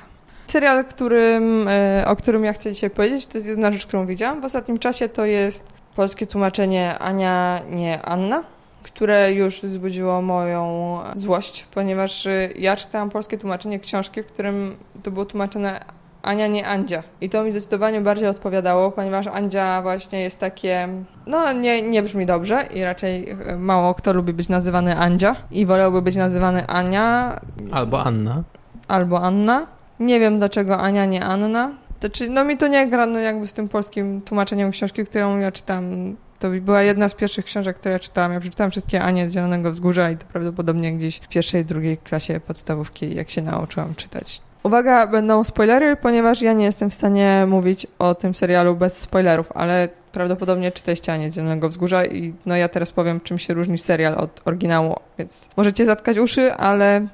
Serial, 0.48 0.86
którym, 0.86 1.67
e, 1.67 2.04
o 2.08 2.15
którym 2.15 2.46
ja 2.46 2.54
chcę 2.54 2.72
dzisiaj 2.72 2.89
powiedzieć, 2.89 3.28
to 3.28 3.38
jest 3.38 3.48
jedna 3.48 3.72
rzecz, 3.72 3.86
którą 3.86 4.06
widziałam 4.06 4.41
w 4.41 4.46
ostatnim 4.46 4.80
czasie, 4.80 5.10
to 5.10 5.26
jest 5.26 5.63
polskie 5.96 6.28
tłumaczenie 6.28 7.00
Ania, 7.00 7.62
nie 7.69 8.02
Anna, 8.02 8.43
które 8.84 9.34
już 9.34 9.62
wzbudziło 9.62 10.22
moją 10.22 10.98
złość, 11.13 11.67
ponieważ 11.74 12.28
e, 12.28 12.50
ja 12.56 12.76
czytałam 12.76 13.10
polskie 13.10 13.38
tłumaczenie 13.38 13.80
książki, 13.80 14.24
w 14.24 14.26
którym 14.26 14.76
to 15.04 15.12
było 15.12 15.26
tłumaczone 15.26 15.80
Ania, 16.22 16.48
nie 16.48 16.67
Andzia. 16.67 17.04
I 17.22 17.30
to 17.30 17.44
mi 17.44 17.52
zdecydowanie 17.52 18.02
bardziej 18.02 18.28
odpowiadało, 18.28 18.91
ponieważ 18.91 19.28
Andzia 19.28 19.82
właśnie 19.82 20.22
jest 20.22 20.39
takie, 20.39 20.88
no 21.28 21.54
nie, 21.54 21.82
nie 21.82 22.04
brzmi 22.04 22.26
dobrze 22.26 22.67
i 22.74 22.84
raczej 22.84 23.30
e, 23.30 23.58
mało 23.58 23.94
kto 23.94 24.13
lubi 24.13 24.34
być 24.34 24.50
nazywany 24.50 24.98
Andzia 24.98 25.36
i 25.52 25.65
wolałby 25.65 26.02
być 26.02 26.15
nazywany 26.15 26.67
Ania. 26.67 27.39
Albo 27.72 28.04
Anna. 28.04 28.44
Albo 28.88 29.22
Anna. 29.22 29.67
Nie 30.00 30.20
wiem 30.20 30.38
dlaczego 30.38 30.78
Ania, 30.78 31.06
nie 31.06 31.26
Anna. 31.26 31.72
Znaczy, 32.00 32.30
no 32.30 32.46
mi 32.46 32.58
to 32.58 32.67
nie 32.67 32.88
gra 32.88 33.06
no 33.06 33.20
jakby 33.20 33.48
z 33.48 33.54
tym 33.54 33.70
polskim 33.70 34.22
tłumaczeniem 34.22 34.72
książki, 34.72 35.06
którą 35.06 35.38
ja 35.38 35.52
czytam. 35.52 36.15
To 36.41 36.49
była 36.49 36.82
jedna 36.82 37.10
z 37.10 37.13
pierwszych 37.13 37.45
książek, 37.45 37.77
które 37.77 37.93
ja 37.93 37.99
czytałam. 37.99 38.34
Ja 38.34 38.39
przeczytałam 38.39 38.71
wszystkie 38.71 39.01
Anie 39.01 39.30
z 39.30 39.34
Zielonego 39.34 39.71
Wzgórza 39.71 40.12
i 40.12 40.17
to 40.17 40.25
prawdopodobnie 40.25 40.93
gdzieś 40.93 41.17
w 41.17 41.27
pierwszej, 41.27 41.65
drugiej 41.65 41.97
klasie 41.97 42.39
podstawówki, 42.39 43.15
jak 43.15 43.30
się 43.30 43.41
nauczyłam 43.41 43.95
czytać 43.95 44.41
Uwaga, 44.63 45.08
będą 45.08 45.43
spoilery, 45.43 45.95
ponieważ 45.95 46.41
ja 46.41 46.54
nie 46.54 46.65
jestem 46.65 46.89
w 46.89 46.93
stanie 46.93 47.45
mówić 47.47 47.88
o 47.99 48.15
tym 48.15 48.36
serialu 48.36 48.75
bez 48.75 48.97
spoilerów, 48.97 49.51
ale 49.56 49.89
prawdopodobnie 50.12 50.71
czytaliście 50.71 51.13
Anię 51.13 51.32
Zielonego 51.32 51.69
Wzgórza 51.69 52.06
i 52.06 52.34
no 52.45 52.56
ja 52.56 52.69
teraz 52.69 52.91
powiem, 52.91 53.21
czym 53.21 53.38
się 53.38 53.54
różni 53.54 53.77
serial 53.77 54.15
od 54.17 54.41
oryginału, 54.45 54.95
więc 55.17 55.49
możecie 55.58 55.86
zatkać 55.86 56.17
uszy, 56.17 56.54
ale 56.54 57.08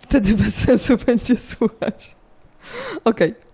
wtedy 0.00 0.34
bez 0.34 0.54
sensu 0.54 0.96
będzie 1.06 1.36
słuchać. 1.36 2.16
Okej. 3.04 3.28
Okay. 3.30 3.49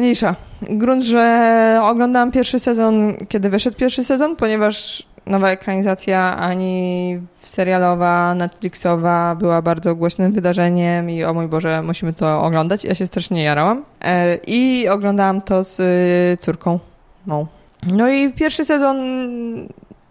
Mniejsza. 0.00 0.34
Grunt, 0.62 1.02
że 1.04 1.80
oglądałam 1.82 2.32
pierwszy 2.32 2.58
sezon, 2.58 3.14
kiedy 3.28 3.50
wyszedł 3.50 3.76
pierwszy 3.76 4.04
sezon, 4.04 4.36
ponieważ 4.36 5.06
nowa 5.26 5.50
ekranizacja 5.50 6.36
ani 6.36 7.20
serialowa, 7.42 8.34
Netflixowa 8.34 9.34
była 9.34 9.62
bardzo 9.62 9.94
głośnym 9.94 10.32
wydarzeniem 10.32 11.10
i 11.10 11.24
o 11.24 11.34
mój 11.34 11.48
Boże, 11.48 11.82
musimy 11.82 12.12
to 12.12 12.42
oglądać. 12.42 12.84
Ja 12.84 12.94
się 12.94 13.06
strasznie 13.06 13.42
jarałam. 13.42 13.84
E, 14.02 14.38
I 14.46 14.88
oglądałam 14.88 15.42
to 15.42 15.64
z 15.64 15.80
y, 15.80 16.36
córką. 16.36 16.78
No. 17.26 17.46
no 17.86 18.10
i 18.10 18.32
pierwszy 18.32 18.64
sezon 18.64 18.98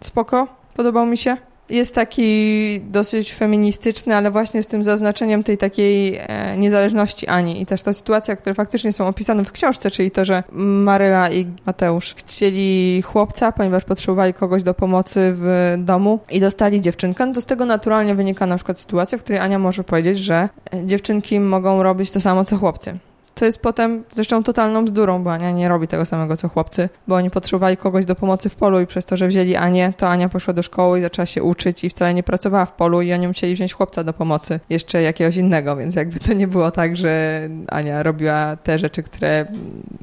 spoko, 0.00 0.48
podobał 0.74 1.06
mi 1.06 1.16
się 1.16 1.36
jest 1.70 1.94
taki 1.94 2.80
dosyć 2.80 3.34
feministyczny, 3.34 4.16
ale 4.16 4.30
właśnie 4.30 4.62
z 4.62 4.66
tym 4.66 4.82
zaznaczeniem 4.82 5.42
tej 5.42 5.58
takiej 5.58 6.16
e, 6.16 6.56
niezależności 6.56 7.26
Ani. 7.26 7.62
I 7.62 7.66
też 7.66 7.82
ta 7.82 7.92
sytuacja, 7.92 8.36
które 8.36 8.54
faktycznie 8.54 8.92
są 8.92 9.06
opisane 9.06 9.44
w 9.44 9.52
książce, 9.52 9.90
czyli 9.90 10.10
to, 10.10 10.24
że 10.24 10.42
Maryla 10.52 11.30
i 11.30 11.46
Mateusz 11.66 12.14
chcieli 12.14 13.02
chłopca, 13.02 13.52
ponieważ 13.52 13.84
potrzebowali 13.84 14.34
kogoś 14.34 14.62
do 14.62 14.74
pomocy 14.74 15.32
w 15.34 15.74
domu 15.78 16.18
i 16.30 16.40
dostali 16.40 16.80
dziewczynkę, 16.80 17.26
no 17.26 17.34
to 17.34 17.40
z 17.40 17.46
tego 17.46 17.64
naturalnie 17.64 18.14
wynika 18.14 18.46
na 18.46 18.56
przykład 18.56 18.80
sytuacja, 18.80 19.18
w 19.18 19.22
której 19.22 19.40
Ania 19.40 19.58
może 19.58 19.84
powiedzieć, 19.84 20.18
że 20.18 20.48
dziewczynki 20.84 21.40
mogą 21.40 21.82
robić 21.82 22.10
to 22.10 22.20
samo 22.20 22.44
co 22.44 22.56
chłopcy 22.56 22.98
co 23.40 23.46
jest 23.46 23.58
potem 23.58 24.04
zresztą 24.10 24.42
totalną 24.42 24.84
bzdurą, 24.84 25.22
bo 25.22 25.32
Ania 25.32 25.50
nie 25.50 25.68
robi 25.68 25.88
tego 25.88 26.04
samego 26.04 26.36
co 26.36 26.48
chłopcy, 26.48 26.88
bo 27.08 27.14
oni 27.14 27.30
potrzebowali 27.30 27.76
kogoś 27.76 28.04
do 28.04 28.14
pomocy 28.14 28.48
w 28.48 28.54
polu 28.54 28.80
i 28.80 28.86
przez 28.86 29.04
to, 29.04 29.16
że 29.16 29.28
wzięli 29.28 29.56
Anię, 29.56 29.92
to 29.96 30.08
Ania 30.08 30.28
poszła 30.28 30.54
do 30.54 30.62
szkoły 30.62 30.98
i 30.98 31.02
zaczęła 31.02 31.26
się 31.26 31.42
uczyć 31.42 31.84
i 31.84 31.90
wcale 31.90 32.14
nie 32.14 32.22
pracowała 32.22 32.66
w 32.66 32.72
polu 32.72 33.02
i 33.02 33.12
oni 33.12 33.28
musieli 33.28 33.54
wziąć 33.54 33.72
chłopca 33.72 34.04
do 34.04 34.12
pomocy, 34.12 34.60
jeszcze 34.70 35.02
jakiegoś 35.02 35.36
innego, 35.36 35.76
więc 35.76 35.94
jakby 35.94 36.20
to 36.20 36.32
nie 36.32 36.48
było 36.48 36.70
tak, 36.70 36.96
że 36.96 37.40
Ania 37.68 38.02
robiła 38.02 38.56
te 38.56 38.78
rzeczy, 38.78 39.02
które 39.02 39.46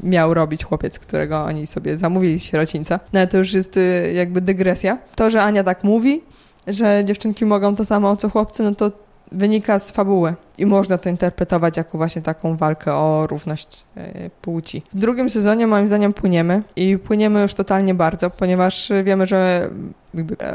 miał 0.03 0.33
robić 0.33 0.63
chłopiec, 0.63 0.99
którego 0.99 1.43
oni 1.43 1.67
sobie 1.67 1.97
zamówili 1.97 2.39
z 2.39 2.43
sierocińca. 2.43 2.99
No 3.13 3.19
ale 3.19 3.27
to 3.27 3.37
już 3.37 3.53
jest 3.53 3.77
y, 3.77 4.13
jakby 4.15 4.41
dygresja. 4.41 4.97
To, 5.15 5.29
że 5.29 5.43
Ania 5.43 5.63
tak 5.63 5.83
mówi, 5.83 6.21
że 6.67 7.01
dziewczynki 7.05 7.45
mogą 7.45 7.75
to 7.75 7.85
samo 7.85 8.15
co 8.15 8.29
chłopcy, 8.29 8.63
no 8.63 8.75
to 8.75 8.91
wynika 9.31 9.79
z 9.79 9.91
fabuły 9.91 10.33
i 10.57 10.65
można 10.65 10.97
to 10.97 11.09
interpretować 11.09 11.77
jako 11.77 11.97
właśnie 11.97 12.21
taką 12.21 12.57
walkę 12.57 12.93
o 12.93 13.27
równość 13.27 13.85
e, 13.97 14.29
płci. 14.29 14.83
W 14.93 14.99
drugim 14.99 15.29
sezonie 15.29 15.67
moim 15.67 15.87
zdaniem 15.87 16.13
płyniemy 16.13 16.63
i 16.75 16.97
płyniemy 16.97 17.41
już 17.41 17.53
totalnie 17.53 17.93
bardzo, 17.93 18.29
ponieważ 18.29 18.91
wiemy, 19.03 19.25
że 19.25 19.69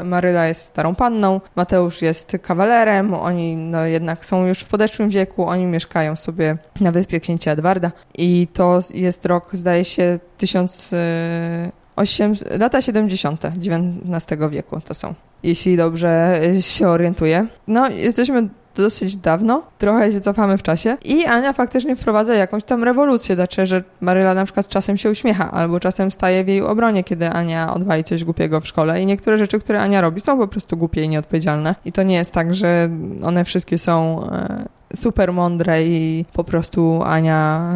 Maryla 0.03 0.47
jest 0.47 0.61
starą 0.61 0.95
panną, 0.95 1.41
Mateusz 1.55 2.01
jest 2.01 2.37
kawalerem, 2.41 3.13
oni 3.13 3.55
no 3.55 3.85
jednak 3.85 4.25
są 4.25 4.45
już 4.45 4.59
w 4.59 4.67
podeszłym 4.67 5.09
wieku, 5.09 5.45
oni 5.45 5.65
mieszkają 5.65 6.15
sobie 6.15 6.57
na 6.79 6.91
wyspie 6.91 7.19
księcia 7.19 7.51
Edwarda 7.51 7.91
i 8.17 8.47
to 8.53 8.79
jest 8.93 9.25
rok, 9.25 9.49
zdaje 9.53 9.85
się, 9.85 10.19
1800, 10.37 12.59
lata 12.59 12.81
70. 12.81 13.45
XIX 13.45 14.41
wieku 14.51 14.81
to 14.81 14.93
są 14.93 15.13
jeśli 15.43 15.77
dobrze 15.77 16.41
się 16.59 16.87
orientuję. 16.87 17.47
No, 17.67 17.89
jesteśmy 17.89 18.49
dosyć 18.75 19.17
dawno, 19.17 19.63
trochę 19.77 20.11
się 20.11 20.21
cofamy 20.21 20.57
w 20.57 20.63
czasie. 20.63 20.97
I 21.05 21.25
Ania 21.25 21.53
faktycznie 21.53 21.95
wprowadza 21.95 22.33
jakąś 22.33 22.63
tam 22.63 22.83
rewolucję, 22.83 23.35
znaczy, 23.35 23.65
że 23.65 23.83
Maryla 24.01 24.33
na 24.33 24.45
przykład 24.45 24.67
czasem 24.67 24.97
się 24.97 25.11
uśmiecha, 25.11 25.51
albo 25.51 25.79
czasem 25.79 26.11
staje 26.11 26.43
w 26.43 26.47
jej 26.47 26.61
obronie, 26.61 27.03
kiedy 27.03 27.29
Ania 27.29 27.73
odwali 27.73 28.03
coś 28.03 28.23
głupiego 28.23 28.61
w 28.61 28.67
szkole. 28.67 29.01
I 29.01 29.05
niektóre 29.05 29.37
rzeczy, 29.37 29.59
które 29.59 29.81
Ania 29.81 30.01
robi 30.01 30.21
są 30.21 30.37
po 30.37 30.47
prostu 30.47 30.77
głupie 30.77 31.03
i 31.03 31.09
nieodpowiedzialne. 31.09 31.75
I 31.85 31.91
to 31.91 32.03
nie 32.03 32.15
jest 32.15 32.31
tak, 32.31 32.55
że 32.55 32.89
one 33.23 33.45
wszystkie 33.45 33.77
są 33.77 34.23
e, 34.31 34.65
super 34.95 35.33
mądre 35.33 35.83
i 35.83 36.25
po 36.33 36.43
prostu 36.43 37.01
Ania 37.05 37.71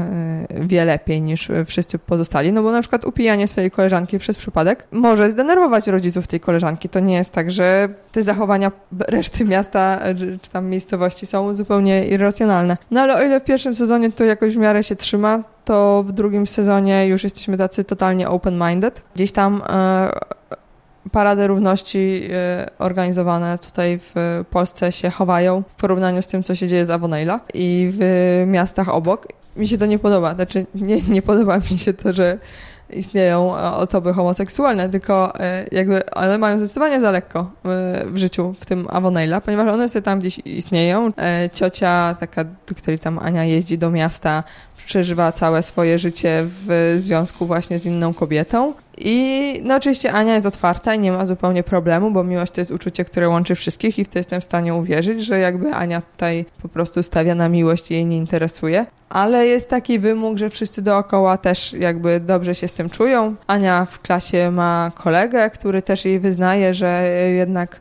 y, 0.52 0.68
wie 0.68 0.86
lepiej 0.86 1.22
niż 1.22 1.50
wszyscy 1.66 2.00
pozostali, 2.00 2.54
no 2.54 2.64
bo 2.64 2.72
na 2.72 2.82
przykład 2.82 3.06
upijanie 3.06 3.48
swojej 3.48 3.72
koleżanki 3.72 4.20
przez 4.20 4.38
przypadek 4.38 4.88
może 4.92 5.32
zdenerwować 5.32 5.88
rodziców 5.88 6.28
tej 6.28 6.40
koleżanki. 6.40 6.90
To 6.90 7.00
nie 7.00 7.16
jest 7.16 7.34
tak, 7.34 7.52
że 7.52 7.90
te 8.12 8.24
zachowania 8.24 8.72
reszty 9.08 9.46
miasta 9.46 10.00
czy 10.42 10.50
tam 10.50 10.66
miejscowości 10.66 11.26
są 11.26 11.56
zupełnie 11.56 12.08
irracjonalne. 12.08 12.78
No 12.92 13.02
ale 13.02 13.16
o 13.16 13.22
ile 13.22 13.40
w 13.40 13.44
pierwszym 13.44 13.76
sezonie 13.76 14.12
to 14.12 14.24
jakoś 14.24 14.56
w 14.56 14.58
miarę 14.58 14.84
się 14.84 14.96
trzyma, 14.96 15.44
to 15.66 16.04
w 16.08 16.12
drugim 16.12 16.48
sezonie 16.48 17.08
już 17.08 17.24
jesteśmy 17.24 17.58
tacy 17.58 17.84
totalnie 17.84 18.28
open-minded. 18.28 18.92
Gdzieś 19.16 19.32
tam 19.32 19.62
e, 19.70 20.10
Parady 21.12 21.48
Równości 21.48 22.30
e, 22.34 22.70
organizowane 22.80 23.58
tutaj 23.58 24.00
w 24.00 24.44
Polsce 24.50 24.92
się 24.92 25.10
chowają 25.10 25.64
w 25.70 25.76
porównaniu 25.76 26.22
z 26.22 26.28
tym, 26.28 26.44
co 26.44 26.56
się 26.56 26.68
dzieje 26.68 26.86
z 26.86 26.90
Avonella 26.90 27.40
i 27.54 27.90
w 27.94 28.44
miastach 28.48 28.90
obok. 28.90 29.28
Mi 29.56 29.68
się 29.68 29.78
to 29.78 29.86
nie 29.86 30.00
podoba. 30.00 30.34
Znaczy, 30.36 30.66
nie, 30.76 31.02
nie 31.02 31.22
podoba 31.22 31.58
mi 31.58 31.78
się 31.78 31.94
to, 31.94 32.14
że 32.14 32.38
istnieją 32.94 33.56
osoby 33.56 34.14
homoseksualne, 34.14 34.90
tylko 34.90 35.40
e, 35.40 35.66
jakby 35.72 36.12
one 36.12 36.38
mają 36.38 36.58
zdecydowanie 36.58 37.02
za 37.02 37.12
lekko 37.12 37.40
e, 37.40 38.06
w 38.06 38.18
życiu, 38.18 38.56
w 38.60 38.66
tym 38.66 38.88
Avonella, 38.90 39.42
ponieważ 39.42 39.74
one 39.74 39.90
sobie 39.90 40.04
tam 40.04 40.20
gdzieś 40.20 40.40
istnieją. 40.46 41.12
Ciocia, 41.54 42.16
taka, 42.20 42.44
do 42.44 42.76
której 42.78 43.00
tam 43.00 43.20
Ania 43.20 43.44
jeździ 43.44 43.78
do 43.78 43.92
miasta, 43.92 44.44
przeżywa 44.88 45.32
całe 45.32 45.64
swoje 45.64 46.00
życie 46.00 46.44
w 46.46 46.96
związku 47.00 47.46
właśnie 47.46 47.80
z 47.80 47.86
inną 47.86 48.14
kobietą. 48.14 48.74
I 48.98 49.54
no 49.64 49.76
oczywiście 49.76 50.14
Ania 50.14 50.36
jest 50.36 50.46
otwarta 50.46 50.94
i 50.94 51.00
nie 51.00 51.12
ma 51.12 51.26
zupełnie 51.26 51.64
problemu, 51.64 52.12
bo 52.12 52.24
miłość 52.24 52.52
to 52.52 52.62
jest 52.62 52.72
uczucie, 52.72 53.06
które 53.06 53.30
łączy 53.30 53.56
wszystkich 53.56 54.00
i 54.00 54.06
w 54.06 54.10
to 54.10 54.20
jestem 54.20 54.42
w 54.42 54.44
stanie 54.44 54.74
uwierzyć, 54.74 55.26
że 55.26 55.40
jakby 55.40 55.74
Ania 55.74 56.02
tutaj 56.02 56.46
po 56.62 56.70
prostu 56.70 57.04
stawia 57.04 57.36
na 57.36 57.50
miłość 57.50 57.92
i 57.92 57.94
jej 57.94 58.06
nie 58.06 58.18
interesuje. 58.18 58.86
Ale 59.10 59.48
jest 59.48 59.70
taki 59.70 60.00
wymóg, 60.00 60.38
że 60.38 60.50
wszyscy 60.50 60.82
dookoła 60.82 61.38
też 61.38 61.74
jakby 61.74 62.20
dobrze 62.20 62.56
się 62.56 62.68
z 62.68 62.74
tym 62.74 62.90
czują. 62.90 63.36
Ania 63.48 63.86
w 63.86 64.00
klasie 64.00 64.52
ma 64.52 64.92
kolegę, 64.96 65.50
który 65.50 65.82
też 65.82 66.06
jej 66.06 66.20
wyznaje, 66.20 66.74
że 66.74 67.04
jednak 67.36 67.80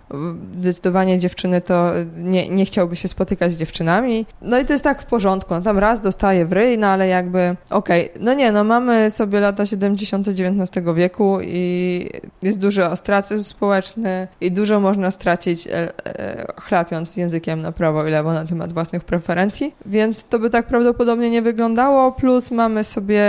zdecydowanie 0.61 1.19
dziewczyny 1.19 1.61
to 1.61 1.91
nie, 2.17 2.49
nie 2.49 2.65
chciałby 2.65 2.97
się 2.97 3.09
spotykać 3.09 3.53
z 3.53 3.57
dziewczynami. 3.57 4.27
No 4.43 4.59
i 4.59 4.65
to 4.65 4.73
jest 4.73 4.85
tak 4.85 5.03
w 5.03 5.07
porządku. 5.07 5.55
No 5.55 5.61
tam 5.61 5.79
raz 5.79 6.01
dostaje 6.01 6.47
w 6.47 6.53
ryj, 6.53 6.79
no 6.79 6.87
ale 6.87 7.09
jakby 7.09 7.57
okej, 7.71 8.11
okay. 8.11 8.23
no 8.25 8.35
nie, 8.35 8.53
no 8.53 8.65
mamy 8.65 9.11
sobie 9.11 9.41
lata 9.41 9.67
70. 9.67 10.29
XIX 10.29 10.87
wieku, 10.95 11.06
wieku 11.07 11.39
i 11.43 12.11
jest 12.43 12.59
duży 12.59 12.85
ostracyzm 12.85 13.45
społeczny 13.45 14.29
i 14.41 14.53
dużo 14.53 14.81
można 14.81 15.11
stracić 15.11 15.67
e, 15.67 15.71
e, 15.73 16.53
chlapiąc 16.61 17.17
językiem 17.17 17.63
na 17.63 17.73
prawo 17.73 18.07
i 18.07 18.11
lewo 18.11 18.33
na 18.33 18.45
temat 18.45 18.73
własnych 18.73 19.05
preferencji, 19.05 19.75
więc 19.87 20.25
to 20.25 20.39
by 20.39 20.51
tak 20.51 20.67
prawdopodobnie 20.67 21.31
nie 21.31 21.43
wyglądało, 21.43 22.13
plus 22.13 22.51
mamy 22.51 22.85
sobie 22.85 23.25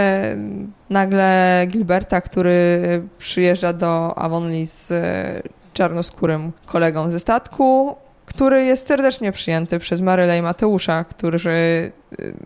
nagle 0.90 1.62
Gilberta, 1.68 2.22
który 2.22 2.80
przyjeżdża 3.18 3.74
do 3.74 4.18
Avonlea 4.18 4.66
z 4.66 4.94
czarnoskórym 5.74 6.52
kolegą 6.66 7.10
ze 7.10 7.20
statku, 7.20 7.96
który 8.26 8.66
jest 8.66 8.88
serdecznie 8.88 9.32
przyjęty 9.32 9.80
przez 9.80 10.02
Marylę 10.02 10.38
i 10.38 10.42
Mateusza, 10.42 11.04
którzy 11.04 11.92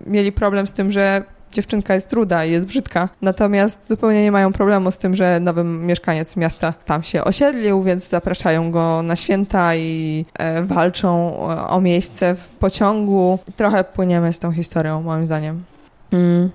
mieli 0.06 0.32
problem 0.32 0.68
z 0.68 0.72
tym, 0.72 0.92
że 0.92 1.24
dziewczynka 1.52 1.94
jest 1.94 2.10
truda 2.10 2.46
i 2.46 2.52
jest 2.52 2.68
brzydka. 2.68 3.10
Natomiast 3.22 3.88
zupełnie 3.88 4.24
nie 4.24 4.32
mają 4.32 4.54
problemu 4.54 4.92
z 4.92 4.98
tym, 4.98 5.16
że 5.16 5.40
nowy 5.40 5.64
mieszkaniec 5.64 6.36
miasta 6.36 6.74
tam 6.86 7.04
się 7.04 7.24
osiedlił, 7.24 7.84
więc 7.84 8.10
zapraszają 8.10 8.72
go 8.72 9.02
na 9.04 9.16
święta 9.16 9.76
i 9.76 10.26
e, 10.40 10.64
walczą 10.64 11.38
e, 11.50 11.68
o 11.68 11.82
miejsce 11.82 12.36
w 12.36 12.48
pociągu. 12.48 13.40
Trochę 13.56 13.84
płyniemy 13.84 14.34
z 14.34 14.40
tą 14.40 14.52
historią, 14.52 15.02
moim 15.02 15.26
zdaniem. 15.26 15.64
Mm. 16.12 16.50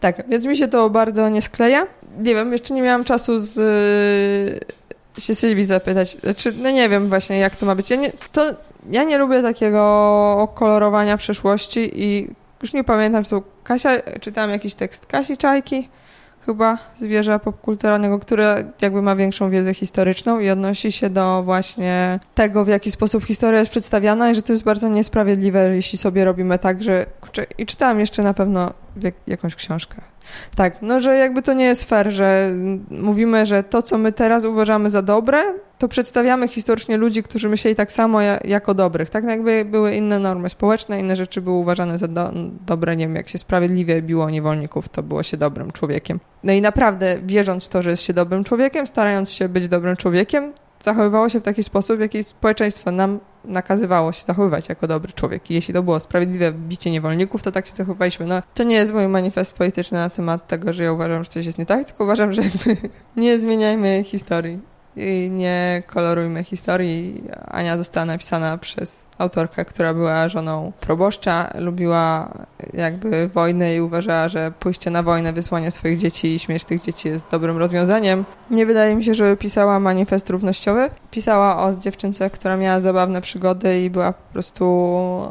Tak, 0.00 0.28
więc 0.28 0.46
mi 0.46 0.56
się 0.56 0.68
to 0.68 0.90
bardzo 0.90 1.28
nie 1.28 1.42
skleja. 1.42 1.86
Nie 2.18 2.34
wiem, 2.34 2.52
jeszcze 2.52 2.74
nie 2.74 2.82
miałam 2.82 3.04
czasu 3.04 3.38
z 3.38 3.58
e, 5.18 5.20
się 5.20 5.34
Sylwii 5.34 5.64
zapytać, 5.64 6.16
czy 6.36 6.52
no 6.52 6.70
nie 6.70 6.88
wiem 6.88 7.08
właśnie 7.08 7.38
jak 7.38 7.56
to 7.56 7.66
ma 7.66 7.74
być. 7.74 7.90
Ja 7.90 7.96
nie, 7.96 8.12
to, 8.32 8.42
ja 8.90 9.04
nie 9.04 9.18
lubię 9.18 9.42
takiego 9.42 10.48
kolorowania 10.54 11.16
przeszłości 11.16 11.90
i 11.94 12.28
już 12.66 12.72
nie 12.72 12.84
pamiętam, 12.84 13.24
czy 13.24 13.30
to 13.30 13.42
Kasia, 13.64 13.90
czytałam 14.20 14.50
jakiś 14.50 14.74
tekst 14.74 15.06
Kasi 15.06 15.36
Czajki, 15.36 15.88
chyba 16.46 16.78
zwierza 17.00 17.38
popkulturalnego, 17.38 18.18
które 18.18 18.64
jakby 18.82 19.02
ma 19.02 19.16
większą 19.16 19.50
wiedzę 19.50 19.74
historyczną 19.74 20.40
i 20.40 20.50
odnosi 20.50 20.92
się 20.92 21.10
do 21.10 21.42
właśnie 21.42 22.20
tego, 22.34 22.64
w 22.64 22.68
jaki 22.68 22.90
sposób 22.90 23.24
historia 23.24 23.58
jest 23.58 23.70
przedstawiana 23.70 24.30
i 24.30 24.34
że 24.34 24.42
to 24.42 24.52
jest 24.52 24.64
bardzo 24.64 24.88
niesprawiedliwe, 24.88 25.74
jeśli 25.74 25.98
sobie 25.98 26.24
robimy 26.24 26.58
tak, 26.58 26.82
że... 26.82 27.06
I 27.58 27.66
czytałam 27.66 28.00
jeszcze 28.00 28.22
na 28.22 28.34
pewno 28.34 28.72
jakąś 29.26 29.54
książkę. 29.54 30.02
Tak, 30.54 30.82
no 30.82 31.00
że 31.00 31.16
jakby 31.16 31.42
to 31.42 31.52
nie 31.52 31.64
jest 31.64 31.84
fair, 31.84 32.10
że 32.10 32.50
mówimy, 32.90 33.46
że 33.46 33.62
to, 33.62 33.82
co 33.82 33.98
my 33.98 34.12
teraz 34.12 34.44
uważamy 34.44 34.90
za 34.90 35.02
dobre, 35.02 35.42
to 35.78 35.88
przedstawiamy 35.88 36.48
historycznie 36.48 36.96
ludzi, 36.96 37.22
którzy 37.22 37.48
myśleli 37.48 37.76
tak 37.76 37.92
samo 37.92 38.20
jako 38.44 38.74
dobrych. 38.74 39.10
Tak 39.10 39.24
jakby 39.24 39.64
były 39.64 39.94
inne 39.94 40.18
normy 40.18 40.48
społeczne, 40.48 41.00
inne 41.00 41.16
rzeczy 41.16 41.40
były 41.40 41.56
uważane 41.56 41.98
za 41.98 42.08
do, 42.08 42.30
dobre, 42.66 42.96
nie 42.96 43.06
wiem, 43.06 43.16
jak 43.16 43.28
się 43.28 43.38
sprawiedliwie 43.38 44.02
biło 44.02 44.30
niewolników, 44.30 44.88
to 44.88 45.02
było 45.02 45.22
się 45.22 45.36
dobrym 45.36 45.70
człowiekiem. 45.70 46.20
No 46.44 46.52
i 46.52 46.60
naprawdę, 46.60 47.18
wierząc 47.22 47.64
w 47.64 47.68
to, 47.68 47.82
że 47.82 47.90
jest 47.90 48.02
się 48.02 48.12
dobrym 48.12 48.44
człowiekiem, 48.44 48.86
starając 48.86 49.30
się 49.30 49.48
być 49.48 49.68
dobrym 49.68 49.96
człowiekiem, 49.96 50.52
zachowywało 50.80 51.28
się 51.28 51.40
w 51.40 51.44
taki 51.44 51.64
sposób, 51.64 51.96
w 51.96 52.00
jaki 52.00 52.24
społeczeństwo 52.24 52.90
nam 52.92 53.18
nakazywało 53.46 54.12
się 54.12 54.24
zachowywać 54.24 54.68
jako 54.68 54.86
dobry 54.86 55.12
człowiek. 55.12 55.50
I 55.50 55.54
jeśli 55.54 55.74
to 55.74 55.82
było 55.82 56.00
sprawiedliwe 56.00 56.52
bicie 56.52 56.90
niewolników, 56.90 57.42
to 57.42 57.52
tak 57.52 57.66
się 57.66 57.76
zachowywaliśmy. 57.76 58.26
No, 58.26 58.42
to 58.54 58.62
nie 58.62 58.76
jest 58.76 58.92
mój 58.92 59.08
manifest 59.08 59.52
polityczny 59.52 59.98
na 59.98 60.10
temat 60.10 60.46
tego, 60.46 60.72
że 60.72 60.82
ja 60.84 60.92
uważam, 60.92 61.24
że 61.24 61.30
coś 61.30 61.46
jest 61.46 61.58
nie 61.58 61.66
tak, 61.66 61.86
tylko 61.86 62.04
uważam, 62.04 62.32
że 62.32 62.42
jakby 62.42 62.76
nie 63.16 63.40
zmieniajmy 63.40 64.04
historii 64.04 64.75
i 64.96 65.30
nie 65.32 65.82
kolorujmy 65.86 66.44
historii. 66.44 67.22
Ania 67.46 67.76
została 67.76 68.06
napisana 68.06 68.58
przez 68.58 69.06
autorkę, 69.18 69.64
która 69.64 69.94
była 69.94 70.28
żoną 70.28 70.72
proboszcza, 70.80 71.50
lubiła 71.54 72.28
jakby 72.74 73.28
wojnę 73.28 73.76
i 73.76 73.80
uważała, 73.80 74.28
że 74.28 74.52
pójście 74.60 74.90
na 74.90 75.02
wojnę, 75.02 75.32
wysłanie 75.32 75.70
swoich 75.70 75.98
dzieci 75.98 76.34
i 76.34 76.38
śmierć 76.38 76.64
tych 76.64 76.82
dzieci 76.82 77.08
jest 77.08 77.26
dobrym 77.30 77.58
rozwiązaniem. 77.58 78.24
Nie 78.50 78.66
wydaje 78.66 78.96
mi 78.96 79.04
się, 79.04 79.14
żeby 79.14 79.36
pisała 79.36 79.80
manifest 79.80 80.30
równościowy. 80.30 80.90
Pisała 81.10 81.64
o 81.64 81.74
dziewczynce, 81.74 82.30
która 82.30 82.56
miała 82.56 82.80
zabawne 82.80 83.20
przygody 83.20 83.80
i 83.80 83.90
była 83.90 84.12
po 84.12 84.32
prostu 84.32 84.64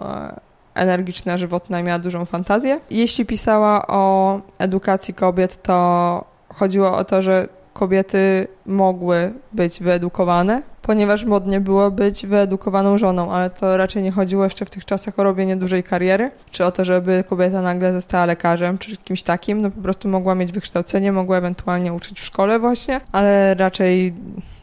e, 0.03 0.39
energiczna, 0.75 1.37
żywotna 1.37 1.83
miała 1.83 1.99
dużą 1.99 2.25
fantazję. 2.25 2.79
Jeśli 2.91 3.25
pisała 3.25 3.87
o 3.87 4.41
edukacji 4.59 5.13
kobiet, 5.13 5.61
to 5.63 6.25
chodziło 6.55 6.97
o 6.97 7.03
to, 7.03 7.21
że 7.21 7.47
kobiety 7.75 8.47
mogły 8.65 9.33
być 9.53 9.79
wyedukowane, 9.79 10.61
ponieważ 10.81 11.25
modnie 11.25 11.59
było 11.59 11.91
być 11.91 12.25
wyedukowaną 12.25 12.97
żoną, 12.97 13.31
ale 13.31 13.49
to 13.49 13.77
raczej 13.77 14.03
nie 14.03 14.11
chodziło 14.11 14.43
jeszcze 14.43 14.65
w 14.65 14.69
tych 14.69 14.85
czasach 14.85 15.19
o 15.19 15.23
robienie 15.23 15.55
dużej 15.55 15.83
kariery, 15.83 16.31
czy 16.51 16.65
o 16.65 16.71
to, 16.71 16.85
żeby 16.85 17.23
kobieta 17.29 17.61
nagle 17.61 17.93
została 17.93 18.25
lekarzem, 18.25 18.77
czy 18.77 18.97
kimś 18.97 19.23
takim, 19.23 19.61
no 19.61 19.71
po 19.71 19.81
prostu 19.81 20.09
mogła 20.09 20.35
mieć 20.35 20.51
wykształcenie, 20.51 21.11
mogła 21.11 21.37
ewentualnie 21.37 21.93
uczyć 21.93 22.19
w 22.19 22.25
szkole 22.25 22.59
właśnie, 22.59 23.01
ale 23.11 23.55
raczej 23.55 24.13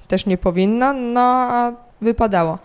też 0.09 0.27
nie 0.27 0.39
powinna, 0.39 0.93
no 0.93 1.21
a 1.51 1.73
wypadało. 2.01 2.59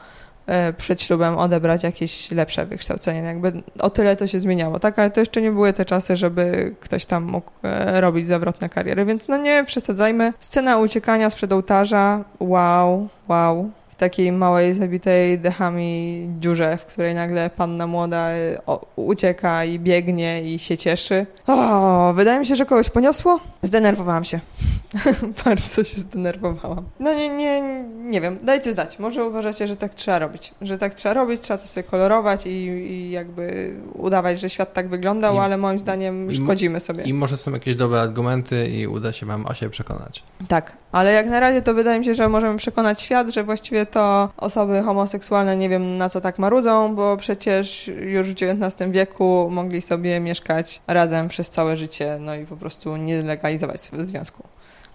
E, 0.48 0.74
przed 0.74 1.02
ślubem 1.02 1.38
odebrać 1.38 1.84
jakieś 1.84 2.32
lepsze 2.32 2.66
wykształcenie. 2.66 3.20
Jakby 3.20 3.52
o 3.80 3.90
tyle 3.90 4.16
to 4.16 4.28
się 4.28 4.40
zmieniało, 4.40 4.80
tak? 4.80 5.00
Ale 5.00 5.12
to 5.12 5.20
jeszcze 5.20 5.42
nie 5.42 5.52
były 5.52 5.74
te 5.74 5.86
czasy, 5.86 6.18
żeby 6.18 6.76
ktoś 6.80 7.06
tam 7.06 7.24
mógł 7.24 7.52
e, 7.64 8.02
robić 8.02 8.28
zawrotne 8.28 8.70
kariery, 8.70 9.06
więc 9.06 9.28
no 9.28 9.38
nie 9.38 9.64
przesadzajmy. 9.64 10.34
Scena 10.40 10.78
uciekania 10.78 11.30
sprzed 11.30 11.54
ołtarza, 11.54 12.24
wow, 12.40 13.08
wow. 13.28 13.72
takiej 13.98 14.32
małej, 14.32 14.74
zabitej 14.74 15.40
dechami 15.40 16.30
dziurze, 16.40 16.78
w 16.78 16.86
której 16.86 17.16
nagle 17.16 17.50
panna 17.50 17.88
młoda 17.88 18.28
o, 18.66 18.86
ucieka 18.96 19.66
i 19.66 19.80
biegnie 19.80 20.44
i 20.44 20.60
się 20.60 20.78
cieszy. 20.78 21.26
O, 21.48 22.14
wydaje 22.16 22.40
mi 22.40 22.46
się, 22.46 22.56
że 22.56 22.66
kogoś 22.66 22.90
poniosło. 22.90 23.40
Zdenerwowałam 23.62 24.24
się. 24.24 24.40
Bardzo 25.46 25.84
się 25.84 26.00
zdenerwowałam. 26.02 26.84
No 27.00 27.14
nie, 27.14 27.30
nie, 27.30 27.62
nie 28.04 28.22
wiem, 28.22 28.38
dajcie 28.44 28.72
znać. 28.72 29.00
Może 29.00 29.26
uważacie, 29.26 29.68
że 29.68 29.76
tak 29.76 29.96
trzeba 29.96 30.20
robić. 30.20 30.54
Że 30.62 30.78
tak 30.78 30.94
trzeba 30.94 31.14
robić, 31.14 31.42
trzeba 31.42 31.58
to 31.58 31.68
sobie 31.68 31.84
kolorować 31.84 32.46
i, 32.48 32.50
i 32.50 33.12
jakby 33.12 33.74
udawać, 33.94 34.40
że 34.40 34.50
świat 34.50 34.74
tak 34.74 34.90
wyglądał, 34.90 35.36
I- 35.36 35.38
ale 35.40 35.58
moim 35.58 35.80
zdaniem 35.80 36.34
szkodzimy 36.34 36.80
sobie. 36.80 37.04
I 37.04 37.14
może 37.14 37.38
są 37.38 37.52
jakieś 37.52 37.76
dobre 37.76 38.02
argumenty 38.02 38.68
i 38.68 38.88
uda 38.88 39.14
się 39.14 39.26
wam 39.26 39.46
o 39.46 39.54
siebie 39.54 39.70
przekonać. 39.70 40.24
Tak, 40.48 40.78
ale 40.92 41.14
jak 41.14 41.28
na 41.28 41.40
razie 41.40 41.62
to 41.62 41.74
wydaje 41.74 42.00
mi 42.00 42.06
się, 42.06 42.14
że 42.14 42.30
możemy 42.30 42.58
przekonać 42.58 43.02
świat, 43.02 43.30
że 43.30 43.44
właściwie 43.44 43.86
to 43.86 44.30
osoby 44.38 44.82
homoseksualne 44.84 45.58
nie 45.58 45.70
wiem 45.70 45.98
na 45.98 46.10
co 46.10 46.22
tak 46.22 46.40
marudzą, 46.40 46.96
bo 46.96 47.18
przecież 47.18 47.88
już 47.88 48.28
w 48.28 48.32
XIX 48.42 48.92
wieku 48.92 49.48
mogli 49.52 49.82
sobie 49.82 50.20
mieszkać 50.20 50.82
razem 50.88 51.28
przez 51.28 51.50
całe 51.50 51.76
życie, 51.76 52.18
no 52.20 52.36
i 52.36 52.46
po 52.46 52.58
prostu 52.58 52.98
nie 52.98 53.22
legalizować 53.22 53.82
swojego 53.82 54.06
związku. 54.08 54.44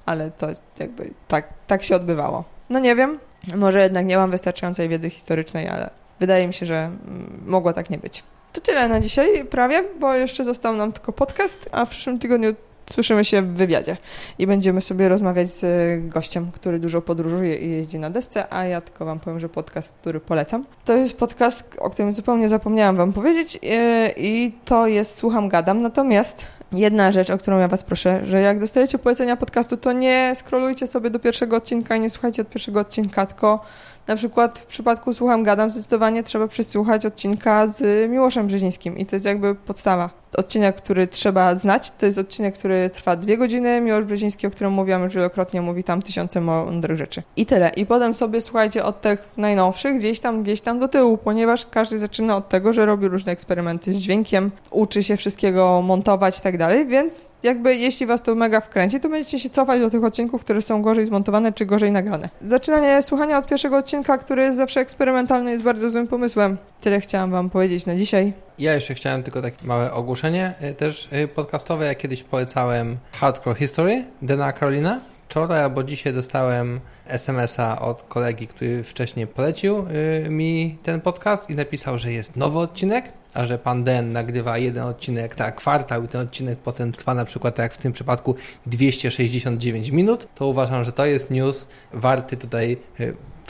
Ale 0.07 0.31
to 0.31 0.49
jakby 0.79 1.11
tak, 1.29 1.49
tak 1.67 1.83
się 1.83 1.97
odbywało. 1.97 2.45
No 2.71 2.79
nie 2.79 2.97
wiem, 2.97 3.19
może 3.57 3.83
jednak 3.83 4.07
nie 4.07 4.17
mam 4.17 4.31
wystarczającej 4.31 4.89
wiedzy 4.89 5.11
historycznej, 5.11 5.69
ale 5.69 5.91
wydaje 6.21 6.47
mi 6.47 6.55
się, 6.55 6.67
że 6.67 6.85
mm, 6.85 7.43
mogło 7.47 7.73
tak 7.73 7.91
nie 7.91 7.99
być. 7.99 8.23
To 8.53 8.61
tyle 8.61 8.89
na 8.89 9.01
dzisiaj 9.01 9.45
prawie, 9.45 9.83
bo 10.01 10.15
jeszcze 10.15 10.45
został 10.45 10.77
nam 10.77 10.93
tylko 10.93 11.13
podcast, 11.13 11.69
a 11.73 11.85
w 11.85 11.89
przyszłym 11.89 12.19
tygodniu 12.19 12.55
słyszymy 12.91 13.25
się 13.25 13.43
w 13.43 13.49
wywiadzie 13.49 13.97
i 14.39 14.47
będziemy 14.47 14.81
sobie 14.81 15.09
rozmawiać 15.09 15.51
z 15.51 15.65
y, 15.65 16.09
gościem, 16.09 16.51
który 16.53 16.79
dużo 16.79 17.03
podróżuje 17.03 17.57
i 17.57 17.71
jeździ 17.71 17.99
na 17.99 18.11
desce, 18.11 18.53
a 18.53 18.65
ja 18.65 18.81
tylko 18.81 19.05
wam 19.05 19.21
powiem, 19.21 19.41
że 19.41 19.49
podcast, 19.49 19.95
który 20.01 20.21
polecam. 20.21 20.65
To 20.85 20.97
jest 20.97 21.17
podcast, 21.17 21.77
o 21.79 21.91
którym 21.91 22.15
zupełnie 22.15 22.49
zapomniałam 22.49 22.97
wam 22.97 23.13
powiedzieć 23.13 23.59
yy, 23.63 23.71
i 24.17 24.53
to 24.65 24.87
jest 24.87 25.15
Słucham 25.15 25.49
Gadam, 25.49 25.81
natomiast 25.81 26.47
jedna 26.73 27.13
rzecz, 27.13 27.31
o 27.31 27.39
którą 27.39 27.59
ja 27.59 27.69
was 27.69 27.85
proszę, 27.85 28.21
że 28.25 28.41
jak 28.41 28.59
dostajecie 28.59 28.99
polecenia 28.99 29.37
podcastu, 29.37 29.77
to 29.77 29.93
nie 29.93 30.33
scrollujcie 30.35 30.87
sobie 30.87 31.11
do 31.11 31.19
pierwszego 31.19 31.57
odcinka 31.57 31.97
i 31.97 32.01
nie 32.01 32.11
słuchajcie 32.11 32.43
od 32.43 32.49
pierwszego 32.49 32.81
odcinka, 32.81 33.27
tylko 33.27 33.65
na 34.07 34.17
przykład 34.17 34.59
w 34.59 34.67
przypadku 34.67 35.15
Słucham 35.15 35.43
Gadam 35.43 35.71
zdecydowanie 35.71 36.23
trzeba 36.23 36.49
przysłuchać 36.49 37.07
odcinka 37.07 37.67
z 37.67 38.11
Miłoszem 38.11 38.47
Brzezińskim 38.47 38.99
i 38.99 39.07
to 39.07 39.17
jest 39.17 39.27
jakby 39.27 39.55
podstawa. 39.55 40.23
Odcinek, 40.37 40.77
który 40.77 41.07
trzeba 41.07 41.55
znać, 41.55 41.91
to 41.91 42.07
jest 42.07 42.19
odcinek, 42.19 42.55
który 42.55 42.91
trwa 42.91 43.17
dwie 43.17 43.39
godziny. 43.39 43.81
Miłosz 43.81 44.05
Brzeziński, 44.05 44.47
o 44.47 44.51
którym 44.51 44.73
mówiłam 44.73 45.03
już 45.03 45.15
wielokrotnie, 45.15 45.63
mówi 45.63 45.85
tam 45.85 46.03
tysiące 46.03 46.41
mądrych 46.41 46.99
rzeczy. 46.99 47.23
I 47.37 47.47
tyle. 47.47 47.71
I 47.77 47.87
potem 47.87 48.15
sobie 48.15 48.41
słuchajcie 48.41 48.85
od 48.85 49.01
tych 49.01 49.33
najnowszych, 49.37 49.99
gdzieś 49.99 50.21
tam, 50.21 50.43
gdzieś 50.43 50.61
tam 50.61 50.79
do 50.79 50.89
tyłu, 50.89 51.19
ponieważ 51.19 51.67
każdy 51.67 51.99
zaczyna 51.99 52.37
od 52.37 52.49
tego, 52.49 52.73
że 52.73 52.87
robi 52.87 53.09
różne 53.09 53.33
eksperymenty 53.33 53.93
z 53.93 53.97
dźwiękiem, 53.97 54.51
uczy 54.71 55.03
się 55.03 55.17
wszystkiego 55.17 55.83
montować 55.83 56.39
i 56.39 56.43
tak 56.43 56.59
dalej, 56.59 56.87
więc 56.87 57.31
jakby 57.43 57.77
jeśli 57.77 58.07
was 58.07 58.23
to 58.23 58.35
mega 58.35 58.61
wkręci, 58.61 59.01
to 59.01 59.09
będziecie 59.09 59.39
się 59.39 59.51
cofać 59.51 59.81
do 59.81 59.91
tych 59.91 60.05
odcinków, 60.05 60.41
które 60.41 60.63
są 60.63 60.83
gorzej 60.83 61.07
zmontowane 61.07 61.53
czy 61.53 61.67
gorzej 61.67 61.93
nagrane. 61.93 62.29
Zaczynanie 62.41 63.03
słuchania 63.03 63.39
od 63.39 63.47
pierwszego 63.47 63.77
odcinka, 63.77 63.92
który 64.21 64.43
jest 64.43 64.57
zawsze 64.57 64.81
eksperymentalny, 64.81 65.51
jest 65.51 65.63
bardzo 65.63 65.91
złym 65.91 66.09
pomysłem. 66.09 66.59
Tyle 66.81 67.01
chciałam 67.01 67.31
wam 67.31 67.51
powiedzieć 67.51 67.87
na 67.87 67.97
dzisiaj. 67.97 68.33
Ja 68.59 68.75
jeszcze 68.75 68.95
chciałem 68.95 69.23
tylko 69.23 69.43
takie 69.43 69.67
małe 69.67 69.93
ogłoszenie 69.93 70.55
y, 70.63 70.75
też 70.75 71.09
y, 71.13 71.29
podcastowe. 71.29 71.87
Ja 71.87 71.95
kiedyś 71.95 72.23
polecałem 72.23 72.97
Hardcore 73.13 73.59
History 73.59 74.05
Dana 74.23 74.53
Carolina. 74.53 75.01
Wczoraj 75.29 75.63
albo 75.63 75.85
dzisiaj 75.85 76.15
dostałem 76.15 76.81
SMS-a 77.07 77.81
od 77.81 78.03
kolegi, 78.03 78.47
który 78.47 78.85
wcześniej 78.85 79.27
polecił 79.27 79.87
y, 80.27 80.31
mi 80.31 80.79
ten 80.83 81.01
podcast 81.01 81.51
i 81.51 81.57
napisał, 81.57 81.99
że 81.99 82.13
jest 82.13 82.37
nowy 82.37 82.59
odcinek, 82.59 83.13
a 83.35 83.45
że 83.45 83.59
pan 83.59 83.85
Den 83.85 84.13
nagrywa 84.13 84.59
jeden 84.59 84.85
odcinek 84.85 85.39
na 85.39 85.53
kwartał 85.53 86.05
i 86.05 86.09
ten 86.09 86.21
odcinek 86.21 86.59
potem 86.59 86.93
trwa 86.93 87.15
na 87.15 87.25
przykład, 87.25 87.55
tak 87.55 87.63
jak 87.63 87.75
w 87.75 87.79
tym 87.79 87.93
przypadku, 87.93 88.35
269 88.67 89.91
minut, 89.91 90.29
to 90.35 90.47
uważam, 90.47 90.85
że 90.85 90.93
to 90.93 91.07
jest 91.07 91.31
news 91.31 91.69
warty 91.93 92.37
tutaj 92.37 92.77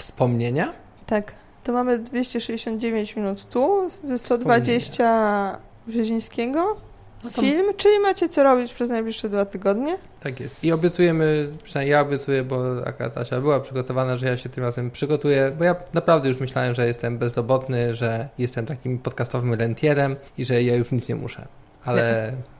wspomnienia. 0.02 0.72
Tak, 1.06 1.34
to 1.64 1.72
mamy 1.72 1.98
269 1.98 3.16
minut 3.16 3.44
tu, 3.44 3.88
ze 4.02 4.18
120 4.18 5.58
Brzezińskiego. 5.86 6.76
No 7.24 7.30
Film, 7.30 7.66
czyli 7.76 7.98
macie 7.98 8.28
co 8.28 8.42
robić 8.42 8.74
przez 8.74 8.88
najbliższe 8.88 9.28
dwa 9.28 9.44
tygodnie? 9.44 9.96
Tak 10.20 10.40
jest. 10.40 10.64
I 10.64 10.72
obiecujemy, 10.72 11.48
przynajmniej 11.62 11.92
ja 11.92 12.00
obiecuję, 12.00 12.42
bo 12.42 12.86
akurat 12.86 13.18
Asia 13.18 13.40
była 13.40 13.60
przygotowana, 13.60 14.16
że 14.16 14.26
ja 14.26 14.36
się 14.36 14.48
tym 14.48 14.64
razem 14.64 14.90
przygotuję, 14.90 15.52
bo 15.58 15.64
ja 15.64 15.76
naprawdę 15.94 16.28
już 16.28 16.40
myślałem, 16.40 16.74
że 16.74 16.86
jestem 16.86 17.18
bezrobotny, 17.18 17.94
że 17.94 18.28
jestem 18.38 18.66
takim 18.66 18.98
podcastowym 18.98 19.54
rentierem 19.54 20.16
i 20.38 20.44
że 20.44 20.62
ja 20.62 20.76
już 20.76 20.90
nic 20.90 21.08
nie 21.08 21.14
muszę. 21.14 21.46
Ale, 21.84 22.32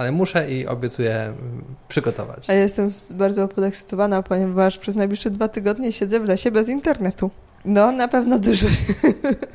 ale 0.00 0.12
muszę 0.12 0.50
i 0.50 0.66
obiecuję 0.66 1.14
mm, 1.14 1.64
przygotować. 1.88 2.50
A 2.50 2.52
ja 2.52 2.60
jestem 2.60 2.90
bardzo 3.10 3.48
podekscytowana, 3.48 4.22
ponieważ 4.22 4.78
przez 4.78 4.94
najbliższe 4.94 5.30
dwa 5.30 5.48
tygodnie 5.48 5.92
siedzę 5.92 6.20
w 6.20 6.24
lesie 6.24 6.50
bez 6.50 6.68
internetu. 6.68 7.30
No, 7.64 7.92
na 7.92 8.08
pewno 8.08 8.38
dużo 8.38 8.70
się 8.70 8.94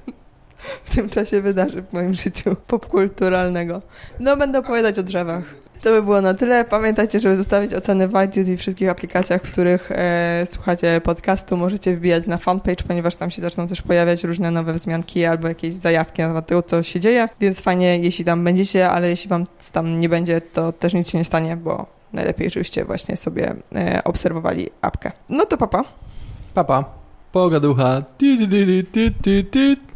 w 0.86 0.96
tym 0.96 1.10
czasie 1.10 1.42
wydarzy 1.42 1.82
w 1.82 1.94
moim 1.94 2.14
życiu 2.14 2.56
popkulturalnego. 2.68 3.82
No, 4.20 4.38
będę 4.38 4.60
opowiadać 4.60 5.00
o 5.00 5.04
drzewach. 5.04 5.56
To 5.82 5.92
by 5.92 6.02
było 6.02 6.22
na 6.22 6.34
tyle. 6.34 6.66
Pamiętajcie, 6.66 7.20
żeby 7.20 7.38
zostawić 7.38 7.74
oceny 7.74 8.08
w 8.08 8.12
iTunes 8.26 8.50
i 8.50 8.58
wszystkich 8.58 8.90
aplikacjach, 8.90 9.42
w 9.42 9.52
których 9.52 9.92
e, 9.92 10.44
słuchacie 10.52 11.02
podcastu. 11.04 11.58
Możecie 11.58 11.96
wbijać 11.96 12.28
na 12.28 12.38
fanpage, 12.38 12.84
ponieważ 12.88 13.16
tam 13.16 13.32
się 13.32 13.42
zaczną 13.42 13.68
też 13.68 13.82
pojawiać 13.82 14.24
różne 14.24 14.52
nowe 14.52 14.74
wzmianki 14.74 15.26
albo 15.26 15.48
jakieś 15.48 15.74
zajawki 15.74 16.22
na 16.22 16.28
temat 16.28 16.48
tego, 16.48 16.64
co 16.64 16.84
się 16.84 17.00
dzieje. 17.00 17.30
Więc 17.40 17.62
fajnie, 17.62 17.98
jeśli 17.98 18.26
tam 18.26 18.44
będziecie, 18.44 18.90
ale 18.90 19.10
jeśli 19.10 19.30
wam 19.30 19.46
tam 19.72 20.00
nie 20.00 20.10
będzie, 20.10 20.42
to 20.42 20.72
też 20.72 20.94
nic 20.94 21.10
się 21.10 21.18
nie 21.18 21.26
stanie, 21.26 21.58
bo 21.58 21.86
najlepiej 22.14 22.50
żebyście 22.50 22.86
właśnie 22.86 23.18
sobie 23.18 23.56
e, 23.76 24.04
obserwowali 24.04 24.70
apkę. 24.82 25.12
No 25.30 25.46
to 25.46 25.58
papa. 25.58 25.84
Papa. 26.54 26.86
Pogaducha. 27.32 28.02
Ty, 28.18 28.38
ty, 28.38 28.48
ty, 28.48 28.84
ty, 28.84 29.12
ty, 29.12 29.44
ty. 29.44 29.86